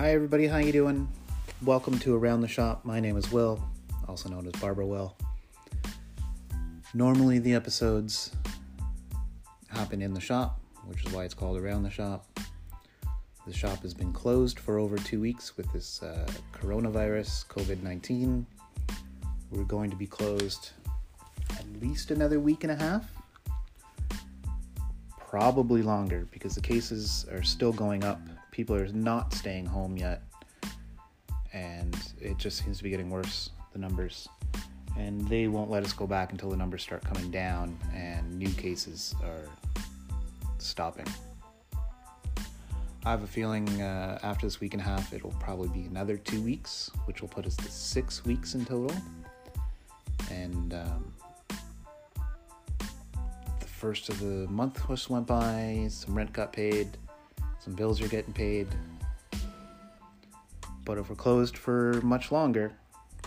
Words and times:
Hi 0.00 0.12
everybody, 0.12 0.46
how 0.46 0.56
you 0.56 0.72
doing? 0.72 1.06
Welcome 1.62 1.98
to 1.98 2.16
Around 2.16 2.40
the 2.40 2.48
Shop. 2.48 2.86
My 2.86 3.00
name 3.00 3.18
is 3.18 3.30
Will, 3.30 3.62
also 4.08 4.30
known 4.30 4.46
as 4.46 4.54
Barber 4.54 4.86
Will. 4.86 5.14
Normally 6.94 7.38
the 7.38 7.52
episodes 7.52 8.34
happen 9.68 10.00
in 10.00 10.14
the 10.14 10.20
shop, 10.20 10.58
which 10.86 11.04
is 11.04 11.12
why 11.12 11.24
it's 11.24 11.34
called 11.34 11.58
Around 11.58 11.82
the 11.82 11.90
Shop. 11.90 12.24
The 13.46 13.52
shop 13.52 13.82
has 13.82 13.92
been 13.92 14.10
closed 14.10 14.58
for 14.58 14.78
over 14.78 14.96
two 14.96 15.20
weeks 15.20 15.58
with 15.58 15.70
this 15.70 16.02
uh, 16.02 16.26
coronavirus, 16.54 17.46
COVID 17.48 17.82
19. 17.82 18.46
We're 19.50 19.64
going 19.64 19.90
to 19.90 19.96
be 19.96 20.06
closed 20.06 20.70
at 21.50 21.66
least 21.82 22.10
another 22.10 22.40
week 22.40 22.64
and 22.64 22.72
a 22.72 22.76
half. 22.76 23.04
Probably 25.18 25.82
longer 25.82 26.26
because 26.32 26.54
the 26.54 26.62
cases 26.62 27.26
are 27.30 27.42
still 27.42 27.74
going 27.74 28.02
up. 28.02 28.22
People 28.60 28.76
are 28.76 28.86
not 28.88 29.32
staying 29.32 29.64
home 29.64 29.96
yet. 29.96 30.22
And 31.54 31.96
it 32.20 32.36
just 32.36 32.62
seems 32.62 32.76
to 32.76 32.84
be 32.84 32.90
getting 32.90 33.08
worse, 33.08 33.52
the 33.72 33.78
numbers. 33.78 34.28
And 34.98 35.26
they 35.28 35.48
won't 35.48 35.70
let 35.70 35.82
us 35.82 35.94
go 35.94 36.06
back 36.06 36.32
until 36.32 36.50
the 36.50 36.58
numbers 36.58 36.82
start 36.82 37.02
coming 37.02 37.30
down 37.30 37.78
and 37.94 38.38
new 38.38 38.50
cases 38.50 39.14
are 39.24 39.48
stopping. 40.58 41.06
I 43.06 43.10
have 43.10 43.22
a 43.22 43.26
feeling 43.26 43.66
uh, 43.80 44.18
after 44.22 44.46
this 44.46 44.60
week 44.60 44.74
and 44.74 44.82
a 44.82 44.84
half, 44.84 45.10
it'll 45.14 45.30
probably 45.40 45.68
be 45.68 45.86
another 45.86 46.18
two 46.18 46.42
weeks, 46.42 46.90
which 47.06 47.22
will 47.22 47.30
put 47.30 47.46
us 47.46 47.56
to 47.56 47.70
six 47.70 48.26
weeks 48.26 48.54
in 48.54 48.66
total. 48.66 48.94
And 50.30 50.74
um, 50.74 51.14
the 53.58 53.66
first 53.66 54.10
of 54.10 54.20
the 54.20 54.46
month 54.48 54.86
just 54.86 55.08
went 55.08 55.26
by, 55.26 55.86
some 55.88 56.14
rent 56.14 56.34
got 56.34 56.52
paid, 56.52 56.98
some 57.60 57.74
bills 57.74 58.00
are 58.00 58.08
getting 58.08 58.32
paid. 58.32 58.66
But 60.84 60.98
if 60.98 61.08
we're 61.08 61.16
closed 61.16 61.56
for 61.56 62.00
much 62.02 62.32
longer, 62.32 62.72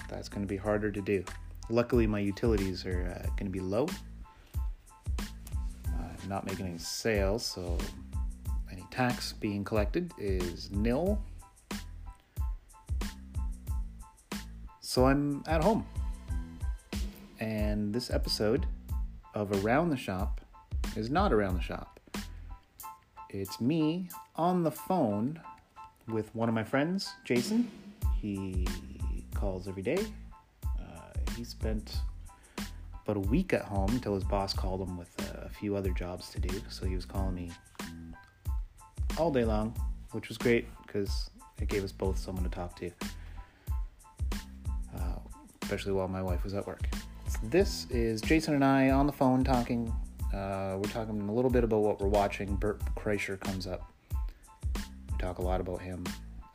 that's 0.09 0.27
going 0.27 0.41
to 0.41 0.47
be 0.47 0.57
harder 0.57 0.91
to 0.91 1.01
do. 1.01 1.23
Luckily, 1.69 2.07
my 2.07 2.19
utilities 2.19 2.85
are 2.85 3.15
uh, 3.15 3.27
going 3.37 3.45
to 3.45 3.51
be 3.51 3.61
low. 3.61 3.87
I'm 6.23 6.29
not 6.29 6.45
making 6.45 6.67
any 6.67 6.77
sales, 6.77 7.45
so 7.45 7.77
any 8.71 8.85
tax 8.91 9.33
being 9.33 9.65
collected 9.65 10.13
is 10.17 10.71
nil. 10.71 11.21
So 14.79 15.05
I'm 15.05 15.43
at 15.47 15.61
home. 15.61 15.85
And 17.39 17.93
this 17.93 18.09
episode 18.09 18.65
of 19.33 19.65
Around 19.65 19.89
the 19.89 19.97
Shop 19.97 20.39
is 20.95 21.09
not 21.09 21.33
Around 21.33 21.55
the 21.55 21.61
Shop. 21.61 21.99
It's 23.33 23.59
me 23.59 24.09
on 24.35 24.61
the 24.61 24.69
phone 24.69 25.39
with 26.07 26.33
one 26.35 26.49
of 26.49 26.53
my 26.53 26.63
friends, 26.63 27.13
Jason. 27.25 27.67
He 28.21 28.67
calls 29.33 29.67
every 29.67 29.81
day. 29.81 29.97
Uh, 30.63 31.31
he 31.35 31.43
spent 31.43 31.97
about 33.03 33.17
a 33.17 33.27
week 33.31 33.51
at 33.51 33.63
home 33.63 33.89
until 33.89 34.13
his 34.13 34.23
boss 34.23 34.53
called 34.53 34.87
him 34.87 34.99
with 34.99 35.09
a 35.33 35.49
few 35.49 35.75
other 35.75 35.89
jobs 35.93 36.29
to 36.29 36.39
do. 36.39 36.61
So 36.69 36.85
he 36.85 36.93
was 36.93 37.05
calling 37.05 37.33
me 37.33 37.49
all 39.17 39.31
day 39.31 39.45
long, 39.45 39.75
which 40.11 40.29
was 40.29 40.37
great 40.37 40.67
because 40.85 41.31
it 41.59 41.67
gave 41.67 41.83
us 41.83 41.91
both 41.91 42.19
someone 42.19 42.43
to 42.43 42.51
talk 42.51 42.75
to, 42.75 42.91
uh, 44.95 45.17
especially 45.63 45.93
while 45.93 46.07
my 46.07 46.21
wife 46.21 46.43
was 46.43 46.53
at 46.53 46.67
work. 46.67 46.87
So 47.27 47.39
this 47.45 47.87
is 47.89 48.21
Jason 48.21 48.53
and 48.53 48.63
I 48.63 48.91
on 48.91 49.07
the 49.07 49.11
phone 49.11 49.43
talking. 49.43 49.91
Uh, 50.33 50.77
we're 50.77 50.89
talking 50.89 51.21
a 51.29 51.33
little 51.33 51.51
bit 51.51 51.63
about 51.63 51.81
what 51.81 52.01
we're 52.01 52.07
watching. 52.07 52.55
Bert 52.55 52.81
Kreischer 52.95 53.39
comes 53.39 53.67
up. 53.67 53.91
We 55.11 55.17
talk 55.19 55.37
a 55.37 55.41
lot 55.41 55.61
about 55.61 55.81
him, 55.81 56.03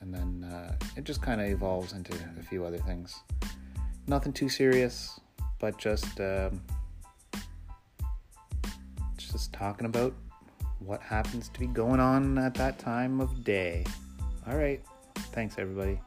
and 0.01 0.13
then 0.13 0.51
uh, 0.51 0.75
it 0.97 1.05
just 1.05 1.23
kind 1.23 1.41
of 1.41 1.49
evolves 1.49 1.93
into 1.93 2.13
a 2.39 2.43
few 2.43 2.65
other 2.65 2.79
things. 2.79 3.21
Nothing 4.07 4.33
too 4.33 4.49
serious, 4.49 5.21
but 5.61 5.79
just 5.79 6.21
um, 6.21 6.61
just 9.17 9.53
talking 9.53 9.87
about 9.87 10.15
what 10.81 11.01
happens 11.01 11.49
to 11.51 11.61
be 11.61 11.67
going 11.67 12.01
on 12.01 12.39
at 12.39 12.55
that 12.55 12.79
time 12.79 13.21
of 13.21 13.45
day. 13.45 13.85
All 14.49 14.57
right. 14.57 14.83
Thanks, 15.33 15.57
everybody. 15.59 16.01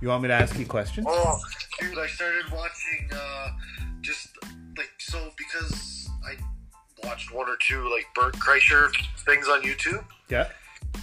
You 0.00 0.08
want 0.08 0.22
me 0.22 0.28
to 0.28 0.34
ask 0.34 0.58
you 0.58 0.66
questions? 0.66 1.06
Oh, 1.08 1.38
dude, 1.78 1.98
I 1.98 2.06
started 2.06 2.50
watching 2.52 3.10
uh, 3.12 3.48
just 4.00 4.28
like 4.76 4.90
so 4.98 5.30
because 5.36 6.08
I 6.24 6.36
watched 7.06 7.34
one 7.34 7.48
or 7.48 7.56
two 7.60 7.88
like 7.90 8.06
Bert 8.14 8.34
Kreischer 8.36 8.90
things 9.26 9.46
on 9.48 9.62
YouTube. 9.62 10.04
Yeah. 10.28 10.48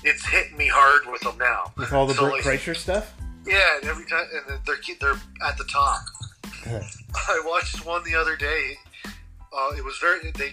It's 0.03 0.25
hitting 0.25 0.57
me 0.57 0.67
hard 0.67 1.11
with 1.11 1.21
them 1.21 1.37
now. 1.37 1.71
With 1.77 1.93
all 1.93 2.07
the 2.07 2.13
So, 2.13 2.21
Bert 2.21 2.33
like, 2.33 2.43
Kreischer 2.43 2.75
stuff? 2.75 3.13
Yeah, 3.45 3.77
and 3.77 3.85
every 3.89 4.05
time, 4.05 4.25
and 4.49 4.59
they're 4.65 4.77
they're 4.99 5.21
at 5.47 5.57
the 5.57 5.63
top. 5.65 6.01
I 6.65 7.41
watched 7.45 7.85
one 7.85 8.03
the 8.03 8.15
other 8.15 8.35
day. 8.35 8.73
Uh, 9.05 9.75
it 9.77 9.83
was 9.83 9.97
very. 9.99 10.31
They 10.31 10.51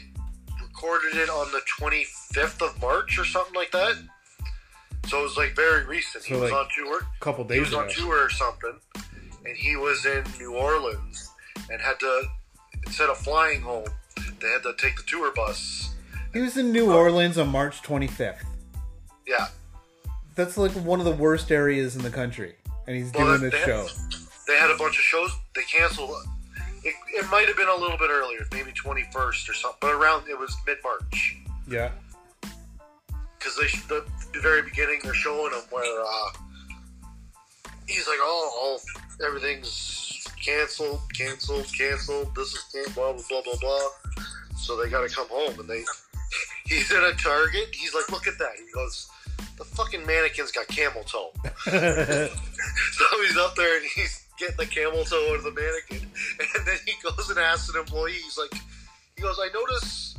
recorded 0.63 1.17
it 1.17 1.29
on 1.29 1.51
the 1.51 1.61
25th 1.81 2.63
of 2.63 2.81
March 2.81 3.19
or 3.19 3.25
something 3.25 3.55
like 3.55 3.73
that. 3.73 3.97
So 5.09 5.21
it 5.21 5.23
was 5.23 5.37
like 5.37 5.55
very 5.55 5.85
recent. 5.85 6.25
he 6.25 6.35
was 6.35 6.51
like, 6.51 6.53
on 6.53 6.67
tour. 6.77 7.01
A 7.03 7.25
couple 7.25 7.45
days. 7.45 7.55
he 7.57 7.61
was 7.61 7.69
ago. 7.71 7.81
on 7.81 7.89
tour 7.91 8.25
or 8.27 8.31
something, 8.31 8.79
and 9.45 9.57
he 9.57 9.77
was 9.77 10.05
in 10.07 10.25
New 10.39 10.55
Orleans 10.55 11.31
and 11.71 11.81
had 11.81 11.99
to 12.01 12.23
instead 12.87 13.09
of 13.11 13.17
flying 13.19 13.61
home, 13.61 13.87
they 14.41 14.49
had 14.49 14.63
to 14.63 14.75
take 14.79 14.97
the 14.97 15.03
tour 15.07 15.33
bus. 15.35 15.95
He 16.33 16.41
was 16.41 16.57
in 16.57 16.73
New 16.73 16.91
uh, 16.93 16.97
Orleans 16.97 17.39
on 17.39 17.49
March 17.49 17.81
25th. 17.83 18.45
Yeah, 19.27 19.47
That's 20.35 20.57
like 20.59 20.73
one 20.73 20.99
of 20.99 21.07
the 21.07 21.13
worst 21.13 21.51
areas 21.53 21.97
in 21.97 22.03
the 22.03 22.11
country. 22.11 22.57
And 22.87 22.95
he's 22.97 23.11
Well, 23.15 23.27
doing 23.39 23.41
this 23.51 23.53
they- 23.53 23.65
show. 23.67 23.87
they 24.47 24.59
had 24.59 24.71
a 24.71 24.77
bunch 24.77 24.97
of 24.99 25.03
shows. 25.05 25.31
They 25.55 25.63
canceled. 25.63 26.11
It, 26.83 26.95
it 27.15 27.31
might 27.31 27.47
have 27.49 27.57
been 27.57 27.69
a 27.69 27.75
little 27.77 27.97
bit 27.97 28.11
earlier, 28.11 28.41
maybe 28.53 28.71
21st 28.73 29.49
or 29.49 29.55
something, 29.55 29.79
but 29.81 29.93
around 29.95 30.29
it 30.29 30.39
was 30.39 30.55
mid 30.67 30.77
March. 30.85 31.39
Yeah. 31.67 31.93
because 33.39 33.57
they 33.57 33.69
the, 33.89 34.05
the 34.35 34.41
very 34.41 34.63
beginning 34.63 35.01
they're 35.03 35.15
showing 35.15 35.53
him 35.53 35.63
where 35.71 36.01
uh, 36.01 36.31
he's 37.87 38.07
like, 38.09 38.19
oh, 38.21 38.51
all 38.61 39.27
everything's 39.27 40.27
canceled, 40.45 41.01
canceled, 41.15 41.67
canceled. 41.77 42.35
This 42.35 42.55
is 42.55 42.95
blah 42.95 43.13
blah 43.13 43.23
blah 43.29 43.43
blah 43.43 43.55
blah. 43.61 43.89
So 44.57 44.77
they 44.77 44.91
got 44.91 45.09
to 45.09 45.15
come 45.15 45.29
home, 45.31 45.59
and 45.61 45.69
they 45.69 45.85
he's 46.67 46.91
in 46.91 47.03
a 47.03 47.13
Target. 47.13 47.69
He's 47.73 47.95
like, 47.95 48.11
look 48.11 48.27
at 48.27 48.39
that. 48.39 48.53
He 48.57 48.71
goes, 48.73 49.09
the 49.59 49.65
fucking 49.65 50.05
mannequin's 50.07 50.51
got 50.51 50.67
camel 50.69 51.05
toe. 51.05 51.33
so 51.65 53.05
he's 53.23 53.37
up 53.37 53.55
there 53.57 53.79
and 53.79 53.87
he's 53.95 54.27
getting 54.39 54.57
the 54.57 54.67
camel 54.67 55.05
toe 55.05 55.29
out 55.31 55.37
of 55.37 55.45
the 55.45 55.53
mannequin, 55.53 56.11
and 56.57 56.67
then 56.67 56.77
he 56.87 56.93
goes 57.03 57.31
and 57.31 57.39
asks 57.39 57.73
an 57.73 57.81
employee. 57.81 58.13
He's 58.13 58.39
like, 58.39 58.61
he 59.17 59.23
goes, 59.23 59.39
I 59.41 59.49
notice 59.53 60.17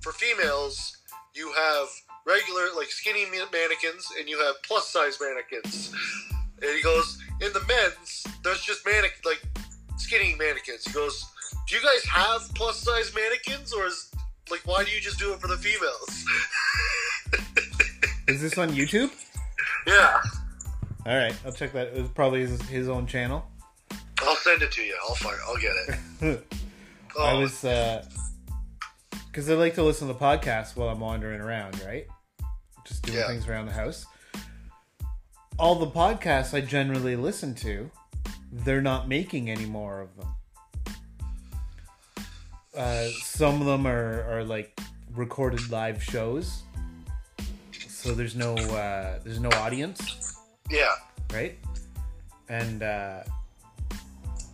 for 0.00 0.12
females 0.12 0.98
you 1.34 1.50
have 1.52 1.88
regular 2.26 2.64
like 2.76 2.88
skinny 2.90 3.24
mannequins 3.26 4.08
and 4.18 4.28
you 4.28 4.38
have 4.44 4.56
plus 4.62 4.88
size 4.88 5.18
mannequins. 5.20 5.92
And 6.62 6.70
he 6.76 6.82
goes, 6.82 7.18
in 7.40 7.52
the 7.52 7.60
men's, 7.66 8.24
there's 8.42 8.62
just 8.62 8.84
mannequin 8.86 9.20
like 9.24 9.42
skinny 9.98 10.34
mannequins. 10.38 10.84
He 10.84 10.92
goes, 10.92 11.24
do 11.68 11.76
you 11.76 11.82
guys 11.82 12.04
have 12.06 12.42
plus 12.54 12.80
size 12.80 13.12
mannequins 13.14 13.72
or 13.72 13.86
is 13.86 14.10
like 14.50 14.60
why 14.64 14.84
do 14.84 14.90
you 14.90 15.00
just 15.00 15.18
do 15.18 15.32
it 15.32 15.40
for 15.40 15.48
the 15.48 15.56
females? 15.56 16.24
Is 18.28 18.40
this 18.40 18.56
on 18.58 18.70
YouTube? 18.70 19.10
yeah, 19.86 20.20
All 21.06 21.16
right, 21.16 21.36
I'll 21.44 21.52
check 21.52 21.72
that. 21.74 21.88
It 21.88 22.00
was 22.00 22.10
probably 22.10 22.40
his, 22.40 22.60
his 22.62 22.88
own 22.88 23.06
channel. 23.06 23.44
I'll 24.22 24.36
send 24.36 24.62
it 24.62 24.72
to 24.72 24.82
you. 24.82 24.96
I'll 25.06 25.14
find. 25.16 25.36
I'll 25.46 25.56
get 25.56 25.72
it. 26.22 26.46
Oh, 27.16 27.22
I 27.24 27.34
was 27.34 27.64
uh, 27.64 28.04
because 29.28 29.48
I 29.48 29.54
like 29.54 29.76
to 29.76 29.84
listen 29.84 30.08
to 30.08 30.14
podcasts 30.14 30.74
while 30.74 30.88
I'm 30.88 30.98
wandering 30.98 31.40
around, 31.40 31.80
right? 31.84 32.08
Just 32.84 33.02
doing 33.04 33.18
Yeah. 33.18 33.26
things 33.28 33.48
around 33.48 33.66
the 33.66 33.72
house. 33.72 34.06
All 35.58 35.76
the 35.76 35.86
podcasts 35.90 36.52
I 36.54 36.60
generally 36.60 37.16
listen 37.16 37.54
to, 37.56 37.90
they're 38.52 38.82
not 38.82 39.08
making 39.08 39.48
any 39.50 39.66
more 39.66 40.00
of 40.00 40.16
them. 40.16 40.28
Uh, 42.76 43.08
some 43.22 43.60
of 43.60 43.66
them 43.66 43.86
are, 43.86 44.22
are 44.30 44.44
like 44.44 44.78
recorded 45.14 45.70
live 45.70 46.02
shows, 46.02 46.62
so 47.88 48.12
there's 48.14 48.34
no 48.34 48.54
uh, 48.56 49.20
there's 49.22 49.38
no 49.38 49.48
audience 49.50 50.40
yeah, 50.70 50.94
right? 51.32 51.56
And 52.48 52.82
uh, 52.82 53.22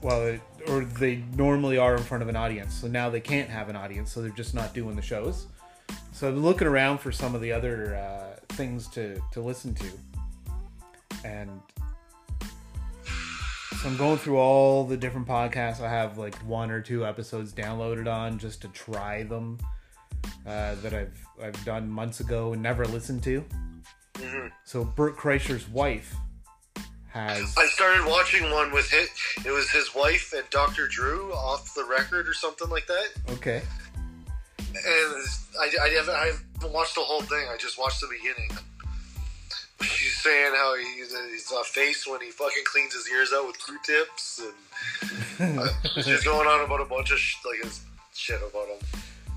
well, 0.03 0.27
it, 0.27 0.41
or 0.69 0.85
they 0.85 1.25
normally 1.35 1.79
are 1.79 1.97
in 1.97 2.03
front 2.03 2.23
of 2.23 2.29
an 2.29 2.37
audience, 2.37 2.75
so 2.75 2.89
now 2.89 3.09
they 3.09 3.21
can't 3.21 3.49
have 3.49 3.71
an 3.71 3.77
audience, 3.77 4.13
so 4.13 4.21
they're 4.21 4.31
just 4.31 4.55
not 4.55 4.75
doing 4.75 4.97
the 4.97 5.03
shows. 5.03 5.47
So 6.13 6.29
I'm 6.29 6.43
looking 6.43 6.67
around 6.67 6.99
for 6.99 7.13
some 7.13 7.35
of 7.35 7.41
the 7.41 7.53
other 7.53 7.95
uh, 7.97 8.41
things 8.51 8.89
to 8.89 9.21
to 9.33 9.41
listen 9.41 9.75
to, 9.75 9.87
and 11.25 11.51
so 13.81 13.89
I'm 13.89 13.97
going 13.97 14.19
through 14.19 14.37
all 14.37 14.85
the 14.85 14.97
different 14.97 15.27
podcasts. 15.27 15.81
I 15.81 15.89
have 15.89 16.19
like 16.19 16.35
one 16.39 16.71
or 16.71 16.83
two 16.83 17.07
episodes 17.07 17.53
downloaded 17.53 18.07
on 18.13 18.39
just 18.39 18.61
to 18.63 18.69
try 18.69 19.23
them 19.23 19.59
uh, 20.47 20.75
that 20.83 20.93
I've 20.93 21.27
I've 21.43 21.65
done 21.65 21.89
months 21.89 22.21
ago 22.21 22.53
and 22.53 22.63
never 22.63 22.85
listened 22.85 23.23
to. 23.23 23.45
hmm 24.19 24.47
So 24.65 24.85
Bert 24.85 25.17
Kreischer's 25.17 25.67
wife 25.69 26.15
has 27.09 27.55
I 27.57 27.67
started 27.67 28.07
watching 28.07 28.51
one 28.51 28.71
with 28.73 28.91
his, 28.91 29.09
it 29.45 29.51
was 29.51 29.71
his 29.71 29.95
wife 29.95 30.33
and 30.37 30.49
Dr. 30.51 30.87
Drew 30.87 31.33
off 31.33 31.75
the 31.75 31.85
record 31.85 32.29
or 32.29 32.35
something 32.35 32.69
like 32.69 32.87
that. 32.87 33.09
okay. 33.31 33.63
And 34.75 35.25
I, 35.61 35.71
I, 35.83 35.89
haven't, 35.91 36.15
I 36.15 36.27
haven't 36.27 36.73
watched 36.73 36.95
the 36.95 37.01
whole 37.03 37.23
thing. 37.23 37.47
I 37.53 37.57
just 37.57 37.79
watched 37.79 38.01
the 38.01 38.09
beginning. 38.09 38.51
She's 39.83 40.15
saying 40.21 40.53
how 40.55 40.77
he, 40.77 41.01
his 41.01 41.51
uh, 41.53 41.63
face 41.63 42.07
when 42.07 42.21
he 42.21 42.31
fucking 42.31 42.63
cleans 42.67 42.93
his 42.95 43.09
ears 43.11 43.31
out 43.35 43.47
with 43.47 43.57
Q-tips, 43.65 44.43
and 45.41 45.59
uh, 45.59 45.69
she's 46.03 46.23
going 46.23 46.47
on 46.47 46.65
about 46.65 46.81
a 46.83 46.85
bunch 46.85 47.11
of 47.13 47.19
sh- 47.19 47.37
like 47.47 47.65
his 47.65 47.81
shit 48.15 48.41
about 48.43 48.69
him. 48.69 48.77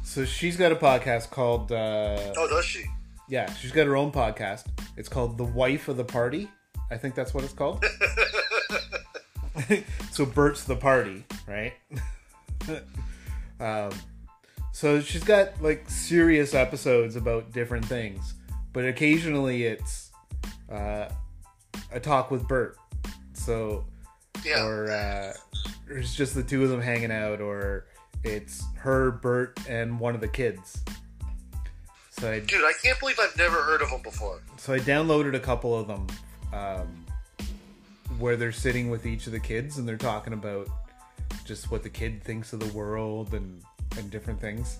So 0.03 0.25
she's 0.25 0.57
got 0.57 0.71
a 0.71 0.75
podcast 0.75 1.29
called 1.29 1.71
uh, 1.71 2.33
Oh, 2.37 2.47
does 2.49 2.65
she? 2.65 2.83
yeah, 3.29 3.51
she's 3.53 3.71
got 3.71 3.87
her 3.87 3.95
own 3.95 4.11
podcast. 4.11 4.65
It's 4.97 5.07
called 5.07 5.37
The 5.37 5.45
Wife 5.45 5.87
of 5.87 5.95
the 5.95 6.03
Party. 6.03 6.49
I 6.91 6.97
think 6.97 7.15
that's 7.15 7.33
what 7.33 7.45
it's 7.45 7.53
called. 7.53 7.83
so 10.11 10.25
Bert's 10.25 10.65
the 10.65 10.75
party, 10.75 11.23
right? 11.47 11.73
um, 13.59 13.91
so 14.73 14.99
she's 14.99 15.23
got 15.23 15.61
like 15.61 15.89
serious 15.89 16.53
episodes 16.53 17.15
about 17.15 17.51
different 17.53 17.85
things, 17.85 18.33
but 18.73 18.85
occasionally 18.85 19.63
it's 19.63 20.11
uh, 20.69 21.07
a 21.91 21.99
talk 22.01 22.29
with 22.31 22.45
Bert. 22.47 22.77
So 23.33 23.85
Yeah. 24.43 24.63
or 24.65 24.91
uh, 24.91 25.33
it's 25.89 26.15
just 26.15 26.35
the 26.35 26.43
two 26.43 26.63
of 26.63 26.69
them 26.69 26.81
hanging 26.81 27.11
out, 27.11 27.39
or 27.39 27.85
it's 28.23 28.63
her, 28.77 29.11
Bert, 29.11 29.57
and 29.69 29.99
one 29.99 30.15
of 30.15 30.21
the 30.21 30.27
kids. 30.27 30.81
So 32.09 32.31
I 32.31 32.39
Dude, 32.39 32.63
I 32.63 32.73
can't 32.81 32.99
believe 32.99 33.19
I've 33.19 33.37
never 33.37 33.61
heard 33.63 33.81
of 33.81 33.89
them 33.89 34.01
before. 34.01 34.41
so 34.57 34.73
I 34.73 34.79
downloaded 34.79 35.35
a 35.35 35.39
couple 35.39 35.77
of 35.79 35.87
them 35.87 36.07
um, 36.53 37.05
where 38.17 38.35
they're 38.35 38.51
sitting 38.51 38.89
with 38.89 39.05
each 39.05 39.25
of 39.27 39.33
the 39.33 39.39
kids 39.39 39.77
and 39.77 39.87
they're 39.87 39.97
talking 39.97 40.33
about 40.33 40.67
just 41.45 41.69
what 41.71 41.83
the 41.83 41.89
kid 41.89 42.23
thinks 42.23 42.53
of 42.53 42.59
the 42.59 42.71
world 42.77 43.33
and 43.33 43.61
and 43.97 44.09
different 44.11 44.39
things. 44.41 44.77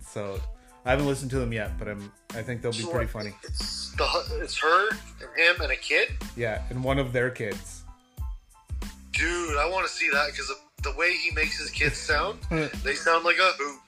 So 0.00 0.40
I 0.84 0.90
haven't 0.90 1.06
listened 1.06 1.30
to 1.32 1.38
them 1.38 1.52
yet, 1.52 1.78
but 1.78 1.88
I'm 1.88 2.12
I 2.34 2.42
think 2.42 2.62
they'll 2.62 2.72
be 2.72 2.78
So, 2.78 2.90
pretty 2.90 3.06
funny. 3.06 3.32
It's, 3.44 3.92
the, 3.96 4.06
it's 4.42 4.58
her 4.58 4.88
and 4.90 5.36
him 5.36 5.60
and 5.62 5.72
a 5.72 5.76
kid. 5.76 6.08
Yeah, 6.36 6.62
and 6.70 6.82
one 6.82 6.98
of 6.98 7.12
their 7.12 7.30
kids. 7.30 7.82
Dude, 9.12 9.56
I 9.58 9.68
want 9.68 9.86
to 9.86 9.92
see 9.92 10.08
that 10.10 10.28
because 10.30 10.50
the 10.82 10.94
way 10.96 11.12
he 11.14 11.30
makes 11.32 11.58
his 11.58 11.70
kids 11.70 11.96
sound, 12.10 12.38
they 12.84 12.94
sound 12.94 13.24
like 13.24 13.36
a 13.38 13.52
hoop. 13.58 13.80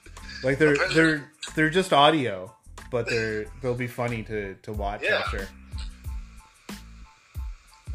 Like 0.43 0.57
they're 0.59 0.73
Apparently- 0.73 0.95
they're 0.95 1.31
they're 1.55 1.69
just 1.69 1.91
audio, 1.93 2.53
but 2.91 3.07
they're 3.09 3.45
they'll 3.61 3.73
be 3.75 3.87
funny 3.87 4.23
to 4.23 4.55
to 4.63 4.73
watch. 4.73 5.01
Yeah. 5.03 5.23
I'm. 5.31 5.47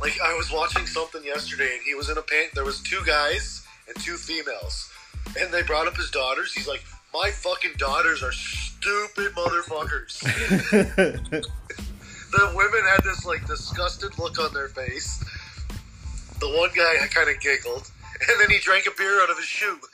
Like 0.01 0.19
I 0.25 0.33
was 0.37 0.51
watching 0.53 0.87
something 0.87 1.25
yesterday, 1.25 1.71
and 1.75 1.83
he 1.85 1.95
was 1.95 2.09
in 2.09 2.19
a 2.19 2.23
paint. 2.23 2.55
There 2.55 2.65
was 2.65 2.81
two 2.83 3.01
guys 3.05 3.67
and 3.89 3.97
two 4.05 4.17
females, 4.17 4.91
and 5.41 5.53
they 5.53 5.63
brought 5.63 5.87
up 5.87 5.97
his 5.97 6.11
daughters. 6.11 6.53
He's 6.53 6.69
like, 6.69 6.85
"My 7.13 7.31
fucking 7.31 7.73
daughters 7.79 8.23
are 8.23 8.33
stupid 8.33 9.33
motherfuckers." 9.35 10.21
the 12.31 12.53
women 12.55 12.83
had 12.89 13.03
this 13.05 13.25
like 13.25 13.47
disgusted 13.47 14.19
look 14.19 14.39
on 14.39 14.53
their 14.55 14.69
face. 14.69 15.25
The 16.41 16.49
one 16.49 16.71
guy 16.77 17.07
kind 17.09 17.29
of 17.29 17.41
giggled, 17.41 17.91
and 18.29 18.41
then 18.41 18.51
he 18.51 18.59
drank 18.61 18.87
a 18.87 18.91
beer 18.97 19.21
out 19.23 19.31
of 19.31 19.37
his 19.37 19.47
shoe. 19.47 19.79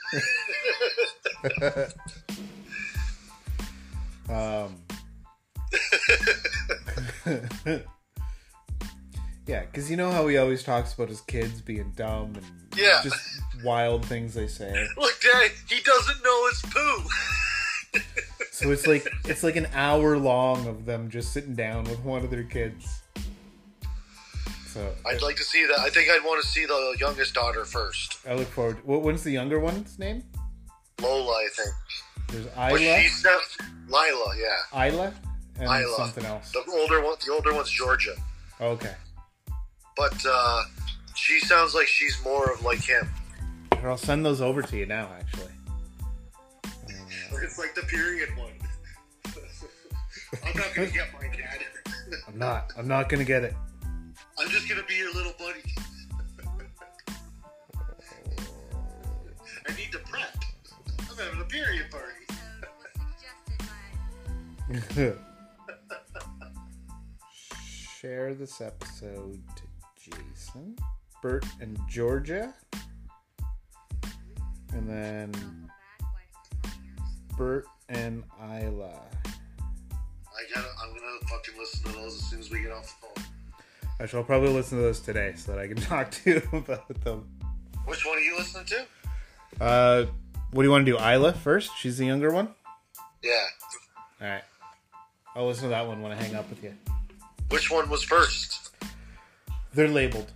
Um, 4.27 4.75
yeah, 9.47 9.61
because 9.61 9.89
you 9.91 9.97
know 9.97 10.11
how 10.11 10.27
he 10.27 10.37
always 10.37 10.63
talks 10.63 10.93
about 10.93 11.09
his 11.09 11.21
kids 11.21 11.61
being 11.61 11.91
dumb 11.95 12.33
and 12.35 12.45
Yeah. 12.75 13.01
just 13.03 13.17
wild 13.63 14.05
things 14.05 14.33
they 14.33 14.47
say. 14.47 14.71
Look, 14.97 15.19
Dad, 15.21 15.51
he 15.69 15.81
doesn't 15.81 16.23
know 16.23 16.47
it's 16.49 16.61
poo. 16.63 17.99
So 18.51 18.71
it's 18.71 18.87
like 18.87 19.05
it's 19.25 19.43
like 19.43 19.57
an 19.57 19.67
hour 19.73 20.17
long 20.17 20.65
of 20.65 20.85
them 20.85 21.09
just 21.09 21.33
sitting 21.33 21.55
down 21.55 21.83
with 21.83 21.99
one 21.99 22.23
of 22.23 22.31
their 22.31 22.43
kids. 22.43 23.01
So 24.67 24.93
I'd 25.05 25.21
like 25.21 25.35
to 25.37 25.43
see 25.43 25.65
that. 25.65 25.79
I 25.79 25.89
think 25.89 26.09
I'd 26.09 26.23
want 26.23 26.41
to 26.41 26.47
see 26.47 26.65
the 26.65 26.95
youngest 26.99 27.33
daughter 27.33 27.65
first, 27.65 28.17
I 28.27 28.33
look 28.33 28.47
forward. 28.47 28.77
What 28.85 29.01
when's 29.01 29.23
the 29.23 29.31
younger 29.31 29.59
one's 29.59 29.99
name? 29.99 30.23
Lola. 31.01 31.33
I 31.33 31.47
think. 31.53 31.69
There's 32.29 32.45
But 32.55 32.81
Ila, 32.81 32.99
she's 33.01 33.23
not 33.25 33.41
Lila. 33.89 34.33
Yeah. 34.37 34.87
Ila, 34.87 35.13
and 35.59 35.63
Ila. 35.83 35.95
something 35.97 36.25
else. 36.25 36.51
The 36.51 36.63
older 36.71 37.01
one, 37.03 37.15
the 37.25 37.33
older 37.33 37.53
one's 37.53 37.69
Georgia, 37.71 38.15
Okay, 38.61 38.93
but 39.95 40.25
uh, 40.27 40.63
she 41.15 41.39
sounds 41.39 41.73
like 41.73 41.87
she's 41.87 42.17
more 42.23 42.51
of 42.51 42.63
like 42.63 42.83
him. 42.83 43.09
Here, 43.79 43.89
I'll 43.89 43.97
send 43.97 44.25
those 44.25 44.41
over 44.41 44.61
to 44.61 44.77
you 44.77 44.85
now. 44.85 45.09
Actually, 45.17 45.51
It's 47.43 47.57
like 47.57 47.75
the 47.75 47.83
period 47.83 48.29
one. 48.37 48.51
I'm 50.45 50.57
not 50.57 50.73
gonna 50.75 50.87
get 50.89 51.07
my 51.13 51.27
dad. 51.27 51.59
I'm 52.27 52.37
not. 52.37 52.71
I'm 52.77 52.87
not 52.87 53.09
gonna 53.09 53.23
get 53.23 53.43
it. 53.43 53.53
I'm 54.37 54.49
just 54.49 54.67
gonna 54.67 54.83
be 54.87 54.95
your 54.95 55.13
little 55.13 55.33
buddy. 55.39 55.61
I 59.67 59.75
need 59.75 59.91
to 59.91 59.99
prep. 59.99 60.35
I'm 60.99 61.17
having 61.17 61.41
a 61.41 61.45
period 61.45 61.85
party. 61.89 62.11
Share 67.99 68.33
this 68.33 68.61
episode 68.61 69.41
to 69.55 69.63
Bert, 71.21 71.45
and 71.59 71.79
Georgia. 71.89 72.53
And 74.73 74.89
then 74.89 75.31
Bert 77.37 77.65
and 77.89 78.23
Ila. 78.39 78.91
I 79.25 80.53
gotta. 80.53 80.67
I'm 80.81 80.89
gonna 80.89 81.29
fucking 81.29 81.53
listen 81.57 81.83
to 81.85 81.91
those 81.93 82.15
as 82.15 82.29
soon 82.29 82.39
as 82.39 82.49
we 82.49 82.61
get 82.61 82.71
off 82.71 82.83
the 82.83 83.07
phone. 83.07 83.25
Actually, 83.99 84.19
I'll 84.19 84.25
probably 84.25 84.49
listen 84.49 84.77
to 84.77 84.83
those 84.83 84.99
today 84.99 85.33
so 85.37 85.53
that 85.53 85.61
I 85.61 85.67
can 85.67 85.77
talk 85.77 86.11
to 86.11 86.29
you 86.31 86.41
about 86.51 86.87
them. 87.03 87.27
Which 87.85 88.05
one 88.05 88.17
are 88.17 88.21
you 88.21 88.37
listening 88.37 88.65
to? 88.65 89.63
Uh, 89.63 90.05
what 90.51 90.63
do 90.63 90.67
you 90.67 90.71
want 90.71 90.85
to 90.85 90.91
do? 90.91 90.97
Ila 90.97 91.33
first? 91.33 91.71
She's 91.77 91.97
the 91.97 92.05
younger 92.05 92.31
one? 92.31 92.49
Yeah. 93.23 93.45
All 94.21 94.27
right. 94.27 94.43
I'll 95.35 95.47
listen 95.47 95.63
to 95.63 95.69
that 95.69 95.87
one 95.87 96.01
when 96.01 96.11
I 96.11 96.15
hang 96.15 96.35
up 96.35 96.49
with 96.49 96.63
you. 96.63 96.73
Which 97.49 97.69
one 97.69 97.89
was 97.89 98.03
first? 98.03 98.73
They're 99.73 99.87
labeled. 99.87 100.31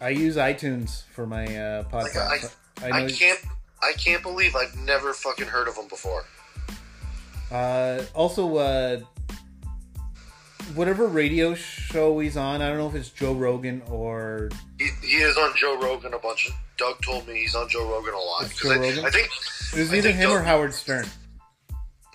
I 0.00 0.10
use 0.10 0.36
iTunes 0.36 1.04
for 1.12 1.26
my 1.26 1.44
uh, 1.44 1.84
Like 1.92 2.12
podcast. 2.12 2.54
I, 2.82 2.88
I 2.88 3.04
I, 3.04 3.10
can't. 3.10 3.40
I 3.82 3.92
can't 3.92 4.22
believe 4.22 4.54
I've 4.54 4.76
never 4.76 5.12
fucking 5.12 5.46
heard 5.46 5.68
of 5.68 5.74
them 5.74 5.88
before. 5.88 6.24
Uh, 7.50 8.02
also, 8.14 8.56
uh, 8.56 9.00
whatever 10.74 11.06
radio 11.06 11.54
show 11.54 12.18
he's 12.18 12.36
on, 12.36 12.62
I 12.62 12.68
don't 12.68 12.78
know 12.78 12.88
if 12.88 12.94
it's 12.94 13.10
Joe 13.10 13.32
Rogan 13.32 13.82
or 13.88 14.50
He, 14.78 14.88
he 15.02 15.16
is 15.16 15.36
on 15.36 15.52
Joe 15.56 15.80
Rogan 15.80 16.14
a 16.14 16.18
bunch. 16.18 16.48
Of, 16.48 16.54
Doug 16.76 17.00
told 17.02 17.26
me 17.26 17.34
he's 17.40 17.54
on 17.54 17.68
Joe 17.68 17.88
Rogan 17.88 18.14
a 18.14 18.18
lot. 18.18 18.52
Joe 18.54 18.70
I, 18.70 18.76
Rogan? 18.76 19.04
I 19.04 19.10
think. 19.10 19.28
it 19.74 19.78
was 19.78 19.94
either 19.94 20.12
him 20.12 20.30
or 20.30 20.42
Howard 20.42 20.74
Stern. 20.74 21.06